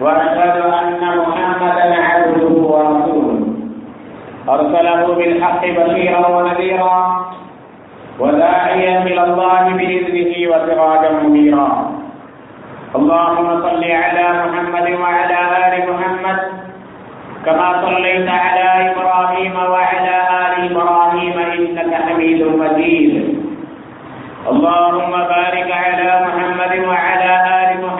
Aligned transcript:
وأشهد 0.00 0.56
أن 0.80 1.02
محمدا 1.18 1.86
عبده 2.08 2.54
ورسوله. 2.72 3.40
أرسله 4.48 5.02
بالحق 5.18 5.62
بشيرا 5.66 6.26
ونذيرا 6.28 6.98
وداعيا 8.20 9.02
إلى 9.02 9.22
الله 9.24 9.62
بإذنه 9.78 10.32
وسراجا 10.50 11.10
منيرا. 11.22 11.70
اللهم 12.98 13.48
صل 13.66 13.84
على 13.84 14.24
محمد 14.42 14.86
وعلى 15.02 15.38
آل 15.64 15.74
محمد 15.92 16.38
كما 17.44 17.68
صليت 17.84 18.28
على 18.28 18.66
إبراهيم 18.90 19.54
وعلى 19.72 20.16
آل 20.42 20.52
إبراهيم 20.70 21.36
إنك 21.56 21.92
حميد 22.06 22.40
مجيد. 22.62 23.12
اللهم 24.52 25.12
بارك 25.34 25.68
على 25.84 26.10
محمد 26.26 26.72
وعلى 26.90 27.30
آل 27.60 27.70
محمد 27.84 27.97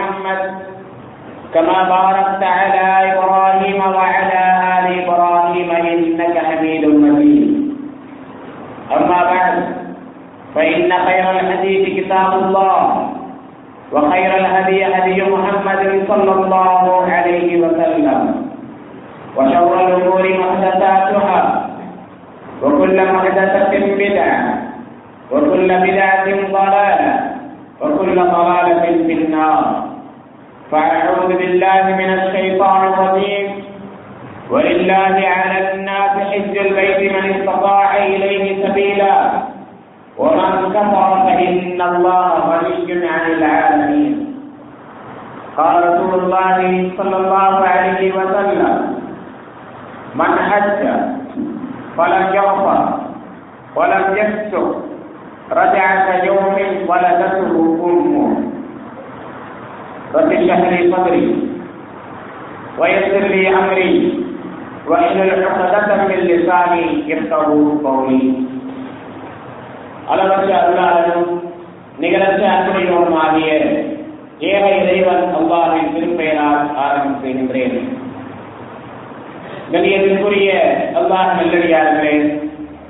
كما 1.54 1.78
باركت 1.88 2.42
على 2.42 3.12
إبراهيم 3.12 3.78
وعلى 3.80 4.40
آل 4.78 4.86
إبراهيم 5.04 5.70
إنك 5.70 6.38
حميد 6.38 6.84
مجيد. 6.86 7.48
أما 8.96 9.18
بعد 9.24 9.54
فإن 10.54 10.92
خير 11.06 11.30
الحديث 11.30 11.82
كتاب 12.04 12.32
الله 12.42 13.08
وخير 13.92 14.36
الهدي 14.36 14.84
هدي 14.84 15.22
محمد 15.22 16.04
صلى 16.08 16.32
الله 16.32 17.04
عليه 17.12 17.60
وسلم 17.60 18.20
وشر 19.36 19.86
الأمور 19.88 20.24
محدثاتها 20.38 21.68
وكل 22.62 23.12
محدثة 23.12 23.72
بدعة 23.98 24.58
وكل 25.32 25.68
بدعة 25.68 26.24
ضلالة 26.52 27.12
وكل 27.80 28.14
ضلالة 28.16 28.82
في 29.06 29.12
النار. 29.12 29.87
فأعوذ 30.70 31.28
بالله 31.36 31.82
من 32.00 32.10
الشيطان 32.18 32.92
الرجيم. 32.92 33.64
ولله 34.50 35.16
على 35.36 35.74
الناس 35.74 36.10
حج 36.32 36.54
البيت 36.58 37.00
من 37.12 37.24
استطاع 37.34 37.96
إليه 37.96 38.66
سبيلا. 38.66 39.14
ومن 40.18 40.52
كفر 40.74 41.10
فإن 41.26 41.80
الله 41.82 42.32
غني 42.50 43.06
عن 43.08 43.24
العالمين. 43.32 44.14
قال 45.56 45.74
رسول 45.88 46.14
الله 46.14 46.90
صلى 46.98 47.16
الله 47.16 47.54
عليه 47.68 48.12
وسلم 48.12 48.74
من 50.14 50.32
حج 50.50 50.80
فلم 51.96 52.34
يغفر 52.34 52.98
ولم 53.76 54.04
يفسق 54.16 54.82
رجع 55.52 55.88
كيوم 56.10 56.56
ولدته 56.88 57.52
أمه. 57.84 58.37
رب 60.13 60.31
اشرح 60.31 60.59
لي 60.69 60.91
صدري 60.91 61.25
ويسر 62.77 63.23
لي 63.27 63.43
امري 63.51 63.93
واحلل 64.87 65.43
عقدة 65.45 65.89
من 66.01 66.19
لساني 66.23 66.85
يفقه 67.07 67.47
قولي 67.83 68.23
அளவற்ற 70.05 70.49
அருளாளரும் 70.59 71.29
நிகழற்ற 72.01 72.43
அன்புடையோடும் 72.53 73.19
ஆகிய 73.21 73.49
ஏக 74.49 74.63
இறைவன் 74.79 75.23
அல்லாஹின் 75.37 75.93
திருப்பெயரால் 75.93 76.63
ஆரம்பம் 76.83 77.21
செய்கின்றேன் 77.21 77.77
கண்ணியத்திற்குரிய 79.71 80.49
அல்லாஹ் 80.99 81.31
நல்லடியார்களே 81.37 82.15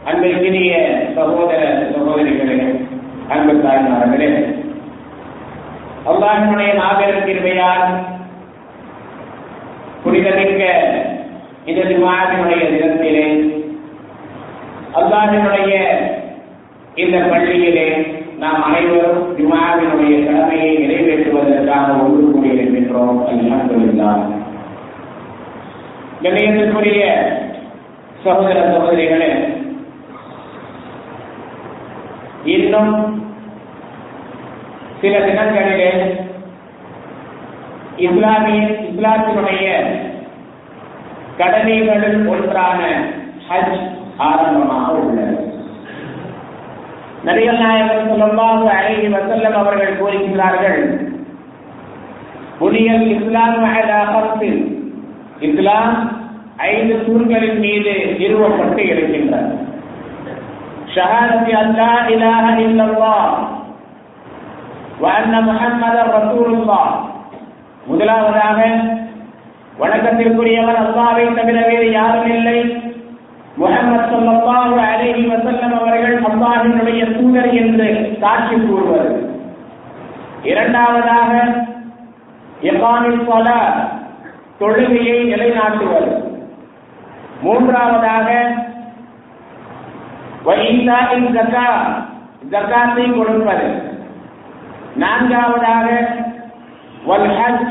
அன்பிற்கினிய 0.06 0.72
சகோதர 1.18 1.62
சகோதரிகளே 1.92 2.58
அன்பு 3.30 3.54
தாய்மார்களே 3.66 4.32
அல்லாஹினுடைய 6.07 6.75
மாபெரும் 6.75 7.25
கிருமையால் 7.25 7.87
புனிதமிக்க 10.05 10.63
இந்த 11.67 11.81
ஜுமாவினுடைய 11.91 12.63
தினத்திலே 12.73 13.27
அல்லாஹினுடைய 14.97 15.73
இந்த 16.95 17.17
பள்ளியிலே 17.31 17.89
நாம் 18.39 18.63
அனைவரும் 18.63 19.35
ஜுமாவினுடைய 19.37 20.15
கடமையை 20.27 20.71
நிறைவேற்றுவதற்காக 20.83 21.97
ஒன்று 22.03 22.23
கூடியிருக்கின்றோம் 22.27 23.19
அல்ஹம்துலில்லா. 23.29 24.11
கண்ணியத்திற்குரிய 26.23 27.03
சகோதர 28.25 28.59
சகோதரிகளே 28.69 29.31
இன்னும் 32.55 32.95
சில 35.01 35.15
தினங்களிலே 35.19 35.91
இஸ்லாமிய 38.07 38.63
இஸ்லாத்தினுடைய 38.89 39.67
கடமைகளில் 41.39 42.21
ஒன்றான 42.33 42.81
ஹஜ் 43.49 43.77
ஆரம்பமாக 44.29 44.89
உள்ளது. 45.01 45.37
நபிகள் 47.27 47.63
நாயகர் 47.63 48.09
சொல்லமாக 48.11 48.67
அழகி 48.79 49.09
வசல்லம் 49.15 49.59
அவர்கள் 49.61 49.99
கூறுகின்றார்கள் 50.01 50.81
புனியல் 52.59 53.07
இஸ்லாம் 53.17 53.59
கருத்தில் 54.13 54.61
இஸ்லாம் 55.49 55.97
ஐந்து 56.71 56.95
தூண்களின் 57.07 57.61
மீது 57.65 57.93
நிறுவப்பட்டு 58.21 58.83
இருக்கின்றார் 58.95 59.51
ஷஹாதத்தி 60.95 61.53
அல்லா 61.63 61.91
இலாஹ 62.15 62.47
இல்லல்லாஹ். 62.67 63.35
வண்ண 65.03 65.35
முகம்மது 65.49 66.03
ரசூலுல்லா 66.15 66.83
முதலாவதாக 67.89 68.61
வணக்கத்திற்குரியவர் 69.81 70.79
அல்லாவை 70.83 71.25
தவிர 71.39 71.59
வேறு 71.69 71.89
யாரும் 71.93 72.31
இல்லை. 72.37 72.59
முகமது 73.61 74.05
சொல்லல்லாஹு 74.13 74.75
அலைஹி 74.87 75.23
வஸல்லம் 75.33 75.75
அவர்கள் 75.79 76.17
அல்லாஹினுடைய 76.31 77.03
தூதர் 77.17 77.51
என்று 77.61 77.89
சாட்சி 78.23 78.57
கூறுவது 78.65 79.13
இரண்டாவதாக 80.51 81.33
இகாமில் 82.71 83.23
பல 83.31 83.49
தொழுகையை 84.61 85.19
நிலைநாட்டுவது 85.31 86.13
மூன்றாவதாக 87.43 88.29
வைசாயின் 90.49 91.29
ஜக்கா 91.37 91.69
ஜக்காத்தை 92.53 93.07
கொடுப்பது. 93.11 93.69
நான்காவதாக 94.97 96.09
வல் 97.09 97.31
ஹஜ் 97.31 97.69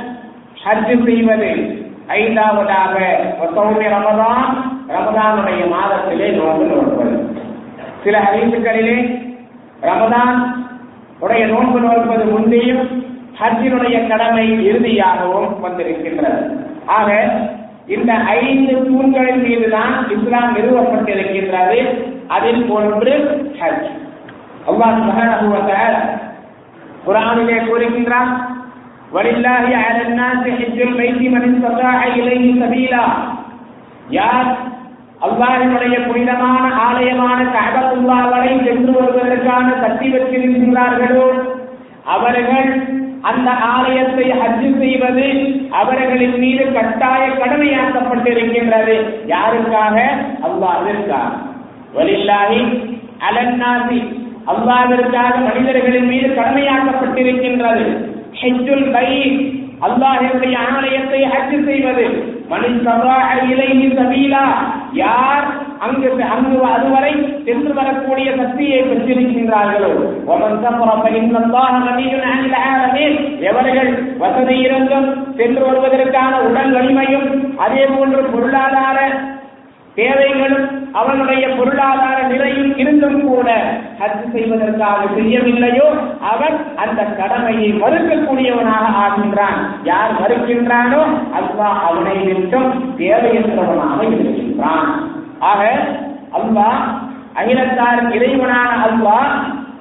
ஹஜ் 0.63 1.05
செய்வது 1.05 1.75
ஐந்தாவதாக 2.07 2.95
சௌமி 3.55 3.85
ரமதான் 3.95 4.53
ரமதானுடைய 4.87 5.61
மாதத்திலே 5.73 6.29
நோன்பு 6.29 6.65
நோற்பது. 6.65 7.35
சில 8.03 8.19
அறிவிப்புகளிலே 8.19 9.27
ரமதான் 9.81 10.55
உடைய 11.19 11.47
நோன்பு 11.47 11.79
நோற்பது 11.79 12.25
முந்தையும் 12.25 13.05
ஹஜ்ஜினுடைய 13.39 14.07
கடமை 14.07 14.65
இறுதியாகவும் 14.65 15.59
வந்திருக்கின்றது. 15.59 16.69
ஆக 16.85 17.29
இந்த 17.87 18.13
ஐந்து 18.13 18.83
தூண்களின் 18.83 19.41
மீதுதான் 19.41 20.09
இஸ்லாம் 20.09 20.55
நிறுவப்பட்டிருக்கின்றது. 20.55 22.05
அதில் 22.27 22.69
ஒன்று 22.69 23.43
ஹஜ். 23.59 23.89
அல்லாஹ் 24.67 24.97
சுப்ஹானஹு 24.97 26.16
குரானிலே 27.07 27.57
கூறுகின்றான் 27.63 28.31
வலில்லாஹி 29.11 29.73
அலன்னாசி 29.81 30.51
ஹிஜ்ஜுல் 30.57 30.95
பைத்தி 30.97 31.27
மன் 31.33 31.47
இஸ்ததாஅ 31.49 32.01
இலைஹி 32.17 32.49
சபீலா 32.61 33.03
யார் 34.11 34.49
அல்லாஹ்வினுடைய 35.27 35.95
புனிதமான 36.07 36.65
ஆலயமான 36.87 37.39
கஅபத்துல்லாஹ்வை 37.53 38.51
சென்று 38.65 38.91
வருவதற்கான 38.97 39.67
சக்தி 39.83 40.09
பெற்றிருக்கிறார்களோ 40.09 41.27
அவர்கள் 42.15 42.69
அந்த 43.29 43.49
ஆலயத்தை 43.69 44.27
ஹஜ் 44.41 44.67
செய்வது 44.81 45.25
அவர்களின் 45.79 46.37
மீது 46.43 46.65
கட்டாய 46.75 47.23
கடமையாக்கப்பட்டிருக்கின்றது 47.39 48.95
யாருக்காக 49.33 49.95
அல்லாஹிற்காக 50.49 51.31
வலில்லாஹி 51.97 52.61
அலன்னாசி 53.27 53.99
அல்லாவிற்காக 54.47 55.33
மனிதர்களின் 55.37 56.07
மீது 56.07 56.27
கடமையாக்கப்பட்டிருக்கின்றது. 56.27 57.85
ஹெஜ்ஜுல் 58.41 58.91
பை 58.91 59.07
அல்லாஹினுடைய 59.81 60.55
ஆலயத்தை 60.75 61.21
ஹஜ் 61.23 61.65
செய்வது. 61.65 62.35
மனித 62.49 62.91
இலைஹி 63.51 63.87
சபீலா. 63.97 64.45
யார் 64.93 65.47
அங்கு 65.79 66.23
அங்கு 66.23 66.65
அதுவரை 66.65 67.41
சென்று 67.45 67.73
வரக்கூடிய 67.73 68.35
சக்தியை 68.35 68.79
பெற்றிருக்கின்றார்களோ? 68.83 69.91
ஒமன் 70.25 70.57
சஃபர 70.63 70.89
ஃபஇன்னல்லாஹ 71.01 71.73
கனியுன் 71.87 72.27
அனில் 72.31 72.57
ஆலமீன் 72.71 73.39
எவர்கள் 73.39 73.91
வசதி 74.17 74.57
இருந்தும் 74.57 75.35
சென்று 75.37 75.63
வருவதற்கான 75.65 76.39
உடல் 76.39 76.73
வலிமையும் 76.73 77.57
அதே 77.57 77.85
போன்று 77.85 78.21
பொருளாதார 78.23 78.97
தேவைகளும் 79.97 80.65
அவனுடைய 80.99 81.43
பொருளாதார 81.57 82.17
நிலையும் 82.31 82.71
இருந்தும் 82.81 83.19
கூட 83.29 83.49
ஹஜ் 83.99 84.25
செய்வதற்காக 84.33 85.01
செய்யவில்லையோ 85.17 85.87
அவன் 86.31 86.57
அந்த 86.83 87.01
கடமையை 87.19 87.69
மறுக்கக்கூடியவனாக 87.81 88.85
ஆகின்றான். 89.03 89.57
யார் 89.89 90.13
மறுக்கின்றானோ 90.21 91.01
அல்லாஹ் 91.39 91.79
அவனை 91.89 92.15
விட்டும் 92.27 92.69
தேவையற்றவனாக 93.01 93.99
இருக்கின்றான். 94.13 94.87
ஆக 95.51 95.61
அல்லாஹ் 96.39 96.81
அகிலத்தார் 97.41 98.01
இறைவனான 98.17 98.71
அல்லாஹ் 98.87 99.31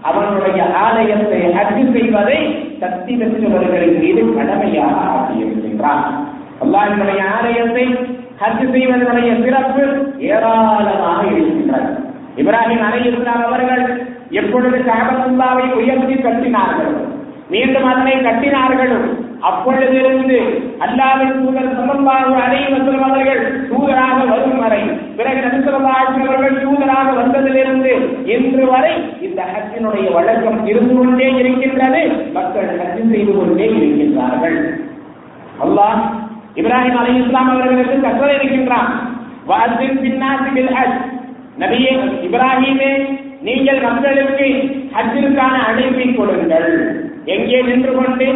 அவனுடைய 0.09 0.59
ஆலயத்தை 0.87 1.41
ஹஜ் 1.57 1.87
செய்வதை 1.95 2.41
சக்தி 2.83 3.13
பெற்றவர்களின் 3.21 3.99
மீது 4.03 4.23
கடமையாக 4.37 4.97
ஆகியிருக்கின்றான் 5.15 6.05
அல்லாஹினுடைய 6.65 7.21
ஆலயத்தை 7.39 7.87
ஹஜ் 8.41 8.65
செய்வதனுடைய 8.73 9.31
சிறப்பு 9.45 9.85
ஏராளமாக 10.29 11.21
இருக்கின்றது. 11.33 11.91
இப்ராஹிம் 12.41 12.83
அலை 12.87 13.03
இஸ்லாம் 13.11 13.45
அவர்கள் 13.49 13.85
எப்பொழுது 14.41 14.79
காபத்துல்லாவை 14.89 15.67
உயர்த்தி 15.81 16.17
கட்டினார்கள் 16.17 16.97
மீண்டும் 17.53 17.87
அதனை 17.91 18.15
கட்டினார்களோ 18.27 18.99
அப்பொழுதிருந்து 19.49 20.39
அல்லாவின் 20.85 21.35
தூதர் 21.39 21.75
சமன்பாக 21.79 22.31
அனைவரும் 22.45 23.03
அவர்கள் 23.09 23.43
தூதராக 23.71 24.19
வரும் 24.31 24.59
வரை 24.63 24.81
பிறகு 25.19 25.41
நபிசல்லாஹு 25.47 26.21
அவர்கள் 26.27 26.57
தூதராக 26.65 27.09
வந்ததிலிருந்து 27.21 27.93
இன்று 28.35 28.65
வரை 28.73 28.95
இந்த 29.27 29.41
ஹஜ்ஜினுடைய 29.53 30.07
வழக்கம் 30.17 30.61
இருந்து 30.67 30.95
கொண்டே 30.99 31.29
இருக்கின்றது 31.43 32.03
மக்கள் 32.39 32.71
ஹஜ் 32.81 33.11
செய்து 33.13 33.33
கொண்டே 33.33 33.69
இருக்கின்றார்கள். 33.79 34.59
அல்லாஹ் 35.65 36.01
இப்ராஹிம் 36.57 36.95
அலி 36.95 37.25
இஸ்லாம் 37.25 37.49
அவர்களுக்கு 37.49 38.01
கற்றல் 38.01 38.35
இருக்கின்றான். 38.35 39.19
வாசின் 39.47 39.99
பின்னாசி 39.99 40.51
ஹஜ். 40.55 41.01
நபியே 41.59 41.93
இப்ராஹிமே 42.23 43.19
நீங்கள் 43.43 43.81
மக்களுக்கு 43.81 44.47
ஹஜ்ஜிற்கான 44.95 45.55
அழைப்பை 45.67 46.15
கொடுங்கள். 46.15 47.01
எங்கே 47.25 47.63
நின்று 47.63 47.95
கொண்டு 47.95 48.27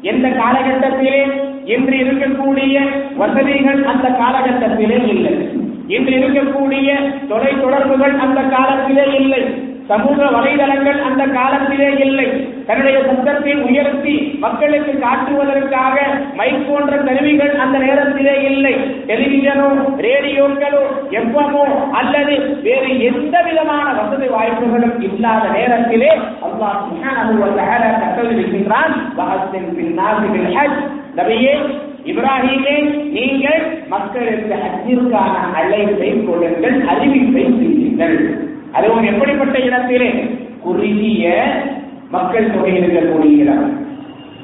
எந்த 0.00 0.28
காலகட்டத்திலே 0.28 1.30
இன்று 1.64 1.96
இருக்கக்கூடிய 1.96 2.78
வசதிகள் 3.16 3.84
அந்த 3.84 4.08
காலகட்டத்திலே 4.08 5.08
இல்லை. 5.08 5.48
இன்று 5.86 6.12
இருக்கக்கூடிய 6.12 6.88
தொலை 7.28 7.60
தொடர்புகள் 7.60 8.18
அந்த 8.18 8.40
காலத்திலே 8.40 9.04
இல்லை. 9.20 9.71
சமூக 9.92 10.18
வலைதளங்கள் 10.34 11.00
அந்த 11.08 11.22
காலத்திலே 11.36 11.88
இல்லை. 12.04 12.26
தன்னுடைய 12.66 12.98
சத்தத்தை 13.06 13.54
உயர்த்தி 13.68 14.14
மக்களுக்கு 14.44 14.92
காட்டுவதற்காக 15.04 15.96
மைக் 16.38 16.62
போன்ற 16.68 16.92
கருவிகள் 17.06 17.54
அந்த 17.64 17.76
நேரத்திலே 17.84 18.34
இல்லை. 18.50 18.74
டெலிவிஷனோ 19.08 19.68
ரேடியோக்களோ 20.06 20.82
எவ்வளவோ 21.20 21.64
அல்லது 22.00 22.36
வேறு 22.66 22.90
எந்த 23.10 23.34
விதமான 23.48 23.86
வசதி 23.98 24.28
வாய்ப்புகளும் 24.36 24.96
இல்லாத 25.08 25.44
நேரத்திலே 25.58 26.12
அல்லாஹ் 26.48 26.80
கட்டளிருக்கின்றான் 28.02 28.94
வ 29.18 29.28
தஆலா 29.58 30.10
ஹஜ். 30.56 30.78
நபியே 31.18 31.54
இப்ராஹிமே 32.10 32.76
நீங்கள் 33.16 33.60
மக்களுக்கு 33.88 34.54
ஹஜ்ஜிற்கான 34.62 35.34
அழைப்பை 35.58 36.10
கொடுங்கள் 36.28 36.78
அறிவிப்பை 36.92 37.44
செய்யுங்கள். 37.58 38.16
அதுவும் 38.78 39.08
எப்படிப்பட்ட 39.12 39.56
இடத்திலே 39.68 40.10
குறுகிய 40.64 41.30
மக்கள் 42.16 42.52
தொகை 42.54 42.74
இருக்கக்கூடிய 42.80 43.42
இடம் 43.44 43.64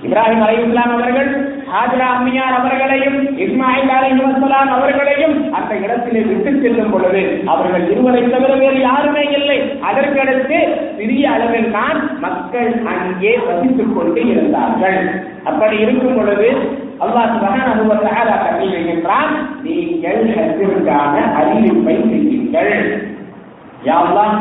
இப்ராஹிம் 0.07 0.43
அலி 0.47 0.59
இஸ்லாம் 0.65 0.93
அவர்கள் 0.97 1.31
ஹாஜரா 1.71 2.07
அம்மியார் 2.17 2.57
அவர்களையும் 2.59 3.17
இஸ்மாயில் 3.45 3.91
அலி 3.95 4.11
வசலாம் 4.19 4.71
அவர்களையும் 4.77 5.35
அந்த 5.59 5.73
இடத்திலே 5.85 6.21
விட்டு 6.29 6.51
செல்லும் 6.63 6.93
பொழுது 6.93 7.23
அவர்கள் 7.53 7.85
இருவரை 7.93 8.23
தவிர 8.35 8.53
வேறு 8.63 8.79
யாருமே 8.87 9.25
இல்லை. 9.39 9.59
அதற்கடுத்து 9.89 10.59
சிறிய 10.99 11.25
அளவில் 11.35 11.75
தான் 11.79 11.99
மக்கள் 12.25 12.71
அங்கே 12.95 13.33
வசித்துக் 13.49 13.95
கொண்டு 13.97 14.23
இருந்தார்கள். 14.33 15.01
அப்படி 15.51 15.77
இருக்கும் 15.85 16.17
பொழுது 16.21 16.49
அல்லாஹ் 17.07 17.29
சுபஹான 17.35 17.69
வ 17.91 17.99
தஆலா 18.07 19.19
நீங்கள் 19.67 20.25
ஹஜ்ஜிற்கான 20.39 21.17
அறிவிப்பை 21.41 21.97
செய்யுங்கள். 22.11 22.75
யாவெல்லாம் 23.85 24.37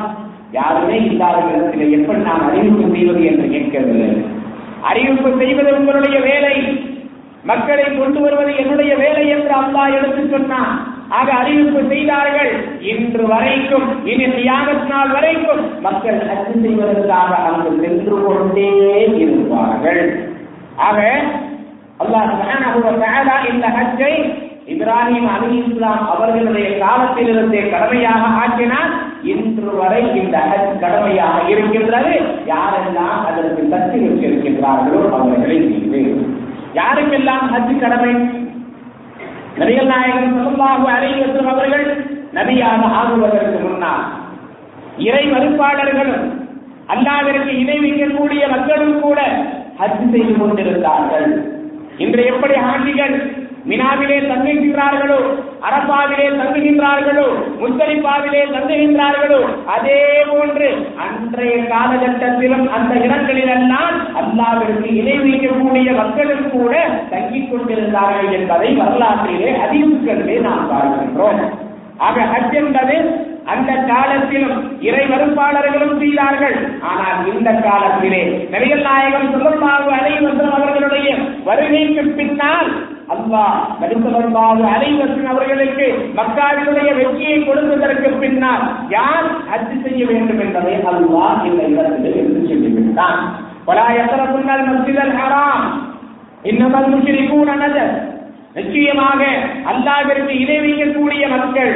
யாருமே 0.51 1.03
இல்லாத 1.03 1.37
எப்படி 1.37 1.85
நாம் 2.15 2.49
அறிவிப்பு 2.49 2.95
செய்வது 2.95 3.25
என்று 3.25 3.49
கேட்கவில்லை 3.49 4.35
அறிவிப்பு 4.81 5.35
செய்வது 5.37 5.77
உங்களுடைய 5.77 6.19
வேலை. 6.19 6.85
மக்களை 7.43 7.97
கொண்டு 7.97 8.19
வருவது 8.19 8.55
என்னுடைய 8.55 8.95
வேலை 8.95 9.27
என்று 9.27 9.49
அல்லாஹ் 9.49 9.93
எடுத்து 9.93 10.27
சொன்னான். 10.29 10.95
ஆக 11.09 11.33
அறிவிப்பு 11.33 11.83
செய்தார்கள். 11.87 12.51
இன்று 12.79 13.27
வரைக்கும் 13.27 14.05
இனி 14.05 14.25
தியாகத் 14.25 14.87
நாள் 14.87 15.09
வரைக்கும் 15.09 15.81
மக்கள் 15.81 16.29
அச்சு 16.29 16.59
செய்வதற்காக 16.61 17.35
அங்கு 17.35 17.69
சென்று 17.81 18.23
கொண்டே 18.23 19.09
இருப்பார்கள். 19.17 20.29
ஆக 20.75 21.21
அல்லாஹ் 21.99 23.53
இந்த 23.53 23.67
ஹஜ்ஜை 23.67 24.45
இப்ராஹிம் 24.67 25.27
அலி 25.27 25.63
இஸ்லாம் 25.67 26.09
அவர்களுடைய 26.09 26.77
காலத்திலிருந்தே 26.77 27.69
கடமையாக 27.69 28.25
ஆக்கினார். 28.25 29.15
இன்று 29.33 29.71
வரை 29.77 30.01
இந்த 30.21 30.37
ஹஜ் 30.49 30.79
கடமையாக 30.83 31.37
இருக்கின்றது. 31.53 32.13
யாரெல்லாம் 32.51 33.19
அதற்கு 33.29 33.63
தத்து 33.73 33.97
வச்சிருக்கின்றார்களோ 34.03 35.01
அவர்களை 35.17 35.57
மீது 35.69 36.01
யாருக்கெல்லாம் 36.79 37.45
ஹஜ் 37.53 37.73
கடமை? 37.83 38.13
நபிகள் 39.59 39.91
நாயகன் 39.93 40.33
ஸல்லல்லாஹு 40.37 40.87
அலைஹி 40.95 41.21
அவர்கள் 41.53 41.85
நபியாக 42.37 42.81
ஆகுவதற்கு 42.99 43.59
முன்னால் 43.67 44.05
இறை 45.07 45.23
மறுப்பாளர்களும் 45.33 46.27
அல்லாவிற்கு 46.93 47.51
இணை 47.61 47.77
வைக்கக்கூடிய 47.85 48.43
மக்களும் 48.55 48.99
கூட 49.05 49.19
ஹஜ் 49.79 50.05
செய்து 50.13 50.33
கொண்டிருந்தார்கள். 50.41 51.29
இன்று 52.03 52.21
எப்படி 52.33 52.55
ஆண்டிகள் 52.71 53.15
மினாவிலே 53.69 54.17
தங்குகின்றார்களோ 54.29 55.19
அரபாவிலே 55.67 56.27
தங்குகின்றார்களோ 56.39 57.25
முத்தரிப்பாவிலே 57.61 58.41
தங்குகின்றார்களோ 58.53 59.39
அதே 59.75 60.01
போன்று 60.29 60.67
அன்றைய 61.05 61.55
காலகட்டத்திலும் 61.73 62.65
அந்த 62.77 62.93
இடங்களிலெல்லாம் 63.05 63.97
அல்லாவிற்கு 64.21 64.89
இணை 65.01 65.17
வைக்கக்கூடிய 65.25 65.87
மக்களும் 66.01 66.45
கூட 66.55 66.73
தங்கிக் 67.13 67.49
கொண்டிருந்தார்கள் 67.51 68.31
என்பதை 68.39 68.69
வரலாற்றிலே 68.81 69.51
அதிகங்களிலே 69.65 70.37
நாம் 70.47 70.69
பார்க்கின்றோம். 70.73 71.41
ஆக 72.07 72.17
ஹஜ் 72.33 72.57
என்பது 72.63 72.95
அந்த 73.53 73.71
காலத்திலும் 73.91 74.57
இறை 74.87 75.03
மறுப்பாளர்களும் 75.11 75.97
செய்தார்கள். 75.99 76.57
ஆனால் 76.89 77.21
இந்த 77.33 77.49
காலத்திலே 77.67 78.23
நபிகள் 78.53 78.85
நாயகம் 78.89 79.31
சொல்லமாக 79.35 79.85
அலைவசம் 79.99 80.53
அவர்களுடைய 80.57 81.09
வருகைக்கு 81.47 82.03
பின்னால் 82.19 82.69
அல்லாஹ் 83.14 83.54
நபிசல்லாஹு 83.82 84.64
அலைவசன் 84.72 85.30
அவர்களுக்கு 85.32 85.86
மக்காவினுடைய 86.18 86.88
வெற்றியை 86.98 87.38
கொடுத்ததற்கு 87.40 88.10
பின்னால் 88.22 88.64
யார் 88.90 89.28
ஹஜ் 89.50 89.74
செய்ய 89.84 90.02
வேண்டும் 90.10 90.42
என்பதை 90.46 90.74
அல்லாஹ் 90.92 91.40
இந்த 91.48 91.62
இடத்திலே 91.72 92.12
எடுத்து 92.20 92.42
சொல்லிவிட்டான் 92.50 93.22
ولا 93.66 93.88
يقربن 93.92 94.48
المسجد 94.52 94.98
الحرام 95.00 95.62
انما 96.44 96.78
المشركون 96.80 97.48
نجس 97.58 97.90
நிச்சயமாக 98.56 99.20
அல்லாவிற்கு 99.70 100.32
இணை 100.42 100.56
வைக்கக்கூடிய 100.60 101.22
மக்கள் 101.34 101.72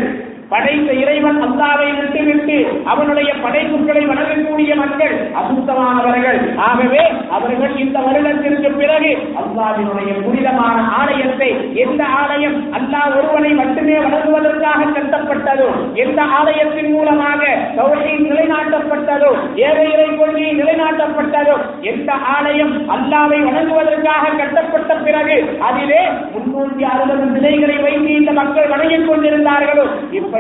படைத்த 0.52 0.90
இறைவன் 1.02 1.38
அல்லாவை 1.42 1.90
விட்டுவிட்டு 1.92 2.56
அவனுடைய 2.86 3.30
படைப்புகளை 3.44 4.02
வணங்கக்கூடிய 4.06 4.72
மக்கள் 4.76 5.14
அசுத்தமானவர்கள். 5.42 6.40
ஆகவே 6.62 7.04
அவர்கள் 7.30 7.74
இந்த 7.78 7.98
வருடத்திற்கு 8.00 8.70
பிறகு 8.72 9.12
அல்லாவினுடைய 9.42 10.12
புனிதமான 10.24 10.78
ஆலயத்தை 10.98 11.50
எந்த 11.84 12.02
ஆலயம் 12.22 12.58
அல்லாஹ் 12.80 13.16
ஒருவனை 13.18 13.52
மட்டுமே 13.54 13.96
வணங்குவதற்காக 13.98 14.90
கட்டப்பட்டதோ 14.92 15.70
எந்த 15.96 16.22
ஆலயத்தின் 16.40 16.92
மூலமாக 16.92 17.40
கௌரவை 17.78 18.12
நிலைநாட்டப்பட்டதோ 18.26 19.32
ஏழை 19.62 19.88
இறை 19.94 20.10
கொள்கை 20.16 20.50
நிலைநாட்டப்பட்டதோ 20.60 21.56
எந்த 21.92 22.12
ஆலயம் 22.36 22.76
அல்லாவை 22.96 23.40
வணங்குவதற்காக 23.48 24.36
கட்டப்பட்ட 24.36 24.92
பிறகு 25.00 25.38
அதிலே 25.62 26.02
முன்னூற்றி 26.36 26.86
அறுபது 26.94 27.26
நிலைகளை 27.38 27.80
வைத்து 27.82 28.12
இந்த 28.14 28.32
மக்கள் 28.34 28.72
வணங்கிக் 28.76 29.10
கொண்டிருந்தார்களோ 29.10 29.88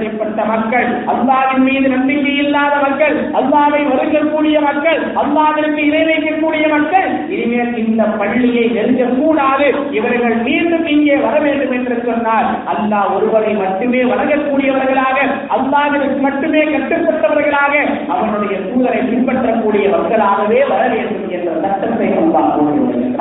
இப்படிப்பட்ட 0.01 0.43
மக்கள் 0.46 0.88
அல்லாவின் 1.12 1.63
மீது 1.63 1.88
நம்பிக்கை 1.89 2.31
இல்லாத 2.43 2.75
மக்கள் 2.84 3.15
அல்லாவை 3.39 3.81
ஒதுக்கக்கூடிய 3.93 4.58
மக்கள் 4.62 5.00
அல்லாவிற்கு 5.22 5.81
இணை 5.81 6.01
வைக்கக்கூடிய 6.08 6.65
மக்கள் 6.70 7.08
இனிமேல் 7.34 7.75
இந்த 7.81 8.03
பள்ளியை 8.20 8.63
நெருங்கக்கூடாது. 8.70 9.67
இவர்கள் 9.91 10.36
மீண்டும் 10.48 10.86
இங்கே 10.86 11.17
வர 11.25 11.36
வேண்டும் 11.39 11.74
என்று 11.77 11.96
சொன்னால் 12.08 12.50
அல்லாஹ் 12.74 13.12
ஒருவரை 13.15 13.53
மட்டுமே 13.53 14.01
வணங்கக்கூடியவர்களாக 14.03 15.17
அல்லாவிற்கு 15.58 16.20
மட்டுமே 16.22 16.63
கட்டுப்பட்டவர்களாக 16.72 17.74
அவனுடைய 18.15 18.58
தூதரை 18.65 19.01
பின்பற்றக்கூடிய 19.12 19.86
மக்களாகவே 19.89 20.60
வர 20.63 20.81
வேண்டும் 20.96 21.29
என்ற 21.38 21.51
சட்டத்தை 21.63 22.10
அல்லாஹ் 22.24 22.51
கொண்டு 22.55 23.13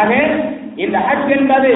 ஆக 0.00 0.10
இந்த 0.76 0.96
ஹஜ் 1.06 1.32
என்பது 1.36 1.70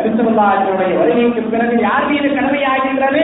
நபிசுல்லாஹுடைய 0.00 0.92
வருகைக்கு 1.00 1.42
பிறகு 1.52 1.76
யார் 1.88 2.08
மீது 2.10 2.28
கடமையாகின்றது 2.36 3.22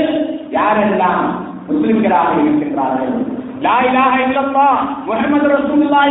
யாரெல்லாம் 0.56 1.24
முஸ்லிம்களாக 1.68 2.32
இருக்கின்றார்கள்? 2.42 3.14
லா 3.64 3.76
இலாஹ 3.88 4.14
இல்லல்லாஹ் 4.24 4.80
முஹம்மது 5.06 5.48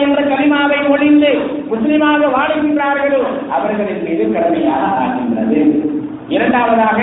என்ற 0.05 0.22
கலிமாவை 0.31 0.79
ஒழிந்து 0.93 1.31
முஸ்லிமாக 1.72 2.29
வாழுகின்றார்களோ 2.36 3.22
அவர்களின் 3.55 4.03
மீது 4.07 4.24
கடமையாக 4.36 4.89
ஆகின்றது. 5.03 5.60
இரண்டாவதாக 6.36 7.00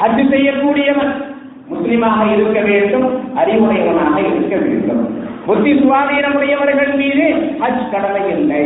ஹஜ் 0.00 0.22
செய்யக்கூடியவன் 0.32 1.12
முஸ்லிமாக 1.72 2.20
இருக்க 2.34 2.58
வேண்டும் 2.70 3.08
அறிவுடையவனாக 3.40 4.16
இருக்க 4.30 4.56
வேண்டும். 4.64 5.04
புத்தி 5.46 5.72
சுவாதீனமுடையவர்கள் 5.80 6.92
மீது 7.02 7.26
ஹஜ் 7.62 7.90
கடமை 7.94 8.22
இல்லை. 8.36 8.64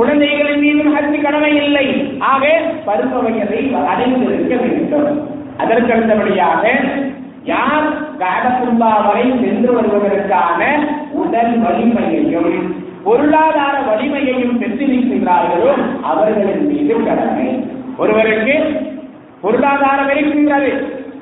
குழந்தைகளின் 0.00 0.60
மீதும் 0.60 0.96
ஹஜ் 0.96 1.22
கடமை 1.22 1.56
இல்லை. 1.56 1.86
ஆக 2.18 2.60
பருவ 2.84 3.18
வயதை 3.20 3.74
அடைந்திருக்க 3.86 4.56
வேண்டும். 4.56 5.08
அதற்கு 5.56 5.92
அடுத்தபடியாக 5.92 6.70
யார் 7.44 7.86
காடத்துல்லா 8.18 9.06
வரை 9.06 9.22
சென்று 9.22 9.72
வருவதற்கான 9.72 10.62
உடல் 11.12 11.58
வலிமையையும் 11.58 12.74
பொருளாதார 13.04 13.80
வலிமையையும் 13.80 14.60
பெற்றிருக்கின்றார்களோ 14.60 15.72
அவர்களின் 16.02 16.66
மீது 16.66 17.04
கடமை. 17.04 17.64
ஒருவருக்கு 17.96 18.56
பொருளாதார 19.40 20.02
வலிக்கின்றது 20.02 20.72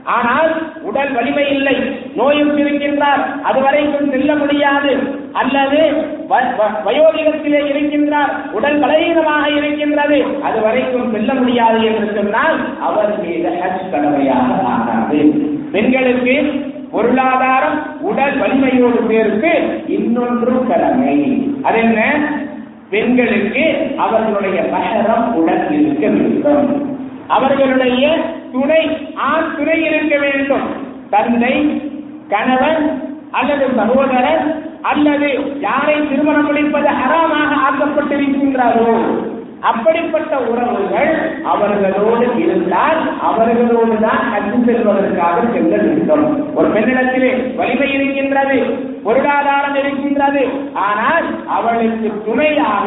ஆனால் 0.05 0.51
உடல் 0.83 1.13
வலிமை 1.13 1.51
இல்லை. 1.51 1.77
நோயும் 2.15 2.59
இருக்கின்றார். 2.59 3.25
அதுவரைக்கும் 3.43 4.11
செல்ல 4.11 4.35
முடியாது. 4.35 5.18
அல்லது 5.39 5.79
வ- 6.31 6.77
வயோதிகத்திலே 6.87 7.61
இருக்கின்றார் 7.73 8.51
உடல் 8.51 8.79
பலவீனமாக 8.79 9.51
இருக்கின்றது 9.51 10.25
அது 10.43 10.61
வரைக்கும் 10.61 11.13
செல்ல 11.13 11.35
முடியாது 11.35 11.85
என்று 11.85 12.13
சொன்னால் 12.15 12.79
அவர் 12.81 13.21
மீது 13.21 13.49
ஹஜ் 13.49 13.91
கடமையாக 13.91 14.55
ஆகாது. 14.63 15.19
பெண்களுக்கு 15.73 16.65
பொருளாதாரம் 16.91 18.01
உடல் 18.01 18.39
வலிமையோடு 18.39 19.03
பேருக்கு 19.03 19.85
இன்னொன்று 19.87 20.67
கடமை. 20.67 21.17
அது 21.63 21.79
என்ன? 21.79 22.01
பெண்களுக்கு 22.91 23.95
அவர்களுடைய 23.97 24.63
மகரம் 24.63 25.33
உடல் 25.33 25.71
இருக்க 25.71 26.09
வேண்டும். 26.09 26.97
அவர்களுடைய 27.29 28.19
துணை 28.53 29.13
ஆண் 29.15 29.57
துணை 29.57 29.85
இருக்க 29.85 30.19
வேண்டும். 30.19 30.67
தந்தை 31.11 31.83
கணவன் 32.29 33.03
அல்லது 33.31 33.67
சகோதரர் 33.77 34.68
அல்லது 34.83 35.29
யாரை 35.61 36.09
திருமணம் 36.09 36.45
முடிப்பது 36.45 36.89
அறமாக 36.99 37.55
ஆக்கப்பட்டிருக்கின்றாரோ 37.69 38.93
அப்படிப்பட்ட 39.61 40.39
உறவுகள் 40.49 41.09
அவர்களோடு 41.45 42.27
இருந்தால் 42.39 42.99
அவர்களோடு 43.21 43.99
தான் 44.01 44.21
ஹஜ் 44.33 44.67
செல்வதற்காக 44.67 45.41
செல்ல 45.53 45.77
வேண்டும். 45.77 46.27
ஒரு 46.55 46.69
பெண்ணிடத்திலே 46.69 47.31
வலிமை 47.57 47.93
இருக்கின்றது 47.95 48.59
பொருளாதாரம் 49.03 49.75
இருக்கின்றது 49.75 50.43
ஆனால் 50.83 51.27
அவளுக்கு 51.49 52.23
துணையாக 52.25 52.87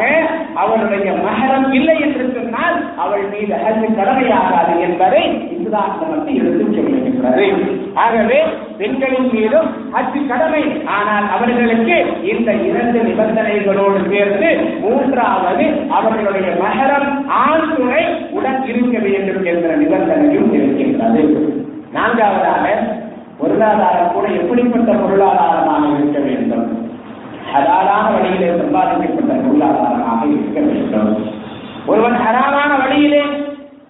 அவளுடைய 0.54 1.12
மகரம் 1.22 1.72
இல்லை 1.72 2.00
என்று 2.00 2.32
சொன்னால் 2.34 2.76
அவள் 2.96 3.28
மீது 3.28 3.54
அது 3.66 3.86
கடமையாகாது 3.96 4.80
என்பதை 4.80 5.22
இதுதான் 5.50 5.92
நமக்கு 6.02 6.34
எடுத்துச் 6.34 6.76
சொல்லுகின்றது 7.22 7.90
ஆகவே 7.94 8.38
பெண்களின் 8.78 9.30
மீதும் 9.32 9.68
அச்சு 9.92 10.20
கடமை. 10.26 10.62
ஆனால் 10.86 11.26
அவர்களுக்கு 11.36 11.96
இந்த 12.22 12.52
இரண்டு 12.52 12.98
நிபந்தனைகளோடு 13.08 14.00
சேர்த்து 14.10 14.48
மூன்றாவது 14.80 15.66
அவர்களுடைய 15.90 16.48
மகரம் 16.64 17.08
ஆண் 17.26 17.76
துணை 17.76 18.04
உடன் 18.30 18.64
இருக்க 18.64 18.98
வேண்டும் 18.98 19.44
என்ற 19.44 19.68
நிபந்தனையும் 19.76 20.52
இருக்கின்றது. 20.52 21.22
நான்காவதாக 21.92 22.66
பொருளாதாரம் 23.38 24.12
கூட 24.12 24.26
எப்படிப்பட்ட 24.28 24.92
பொருளாதாரமாக 24.92 25.84
இருக்க 25.98 26.18
வேண்டும்? 26.18 26.66
ஹலாலான 27.52 28.04
வழியிலே 28.14 28.50
சம்பாதிக்கப்பட்ட 28.58 29.32
பொருளாதாரமாக 29.46 30.20
இருக்க 30.26 30.60
வேண்டும். 30.60 31.12
ஒருவன் 31.86 32.18
ஹலாலான 32.24 32.70
வழியிலே 32.78 33.22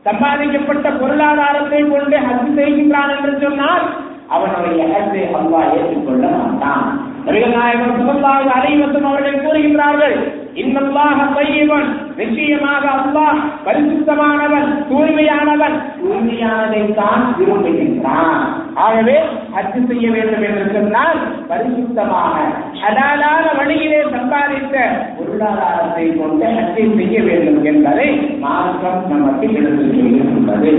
சம்பாதிக்கப்பட்ட 0.06 0.90
பொருளாதாரத்தை 1.00 1.80
கொண்டு 1.84 2.16
ஹஜ் 2.26 2.48
செய்கின்றான் 2.56 3.12
என்று 3.16 3.32
சொன்னால் 3.42 3.84
அவனுடைய 4.28 4.80
ஹஜ்ஜை 4.92 5.22
அல்லாஹ் 5.32 5.72
ஏற்றுக்கொள்ள 5.76 6.24
மாட்டான். 6.36 6.84
நபிகள் 7.26 7.56
நாயகம் 7.56 7.96
ஸல்லல்லாஹு 7.98 8.48
அலைஹி 8.54 8.78
அவர்கள் 9.04 9.42
கூறுகின்றார்கள் 9.44 10.16
இன்னல்லாக 10.56 11.18
பையவன் 11.34 11.86
நிச்சயமாக 12.16 12.84
அல்லாஹ் 12.94 13.38
பரிசுத்தமானவன் 13.66 14.68
தூய்மையானவன். 14.88 15.76
தூய்மையானதை 16.00 16.82
தான் 16.94 17.22
விரும்புகின்றான். 17.38 18.42
ஆகவே 18.76 19.16
ஹஜ் 19.54 19.78
செய்ய 19.88 20.06
வேண்டும் 20.10 20.44
என்று 20.48 20.66
சொன்னால் 20.74 21.18
பரிசுத்தமான 21.48 22.36
ஹலாலான 22.82 23.46
வழியிலே 23.58 24.00
சம்பாதித்த 24.14 24.76
பொருளாதாரத்தை 25.16 26.06
கொண்டு 26.16 26.46
அச்சை 26.54 26.84
செய்ய 26.96 27.18
வேண்டும் 27.22 27.60
என்பதை 27.64 28.08
மார்க்கம் 28.38 29.02
நமக்கு 29.12 29.48
எடுத்து 29.52 29.86
செய்கின்றது 29.92 30.72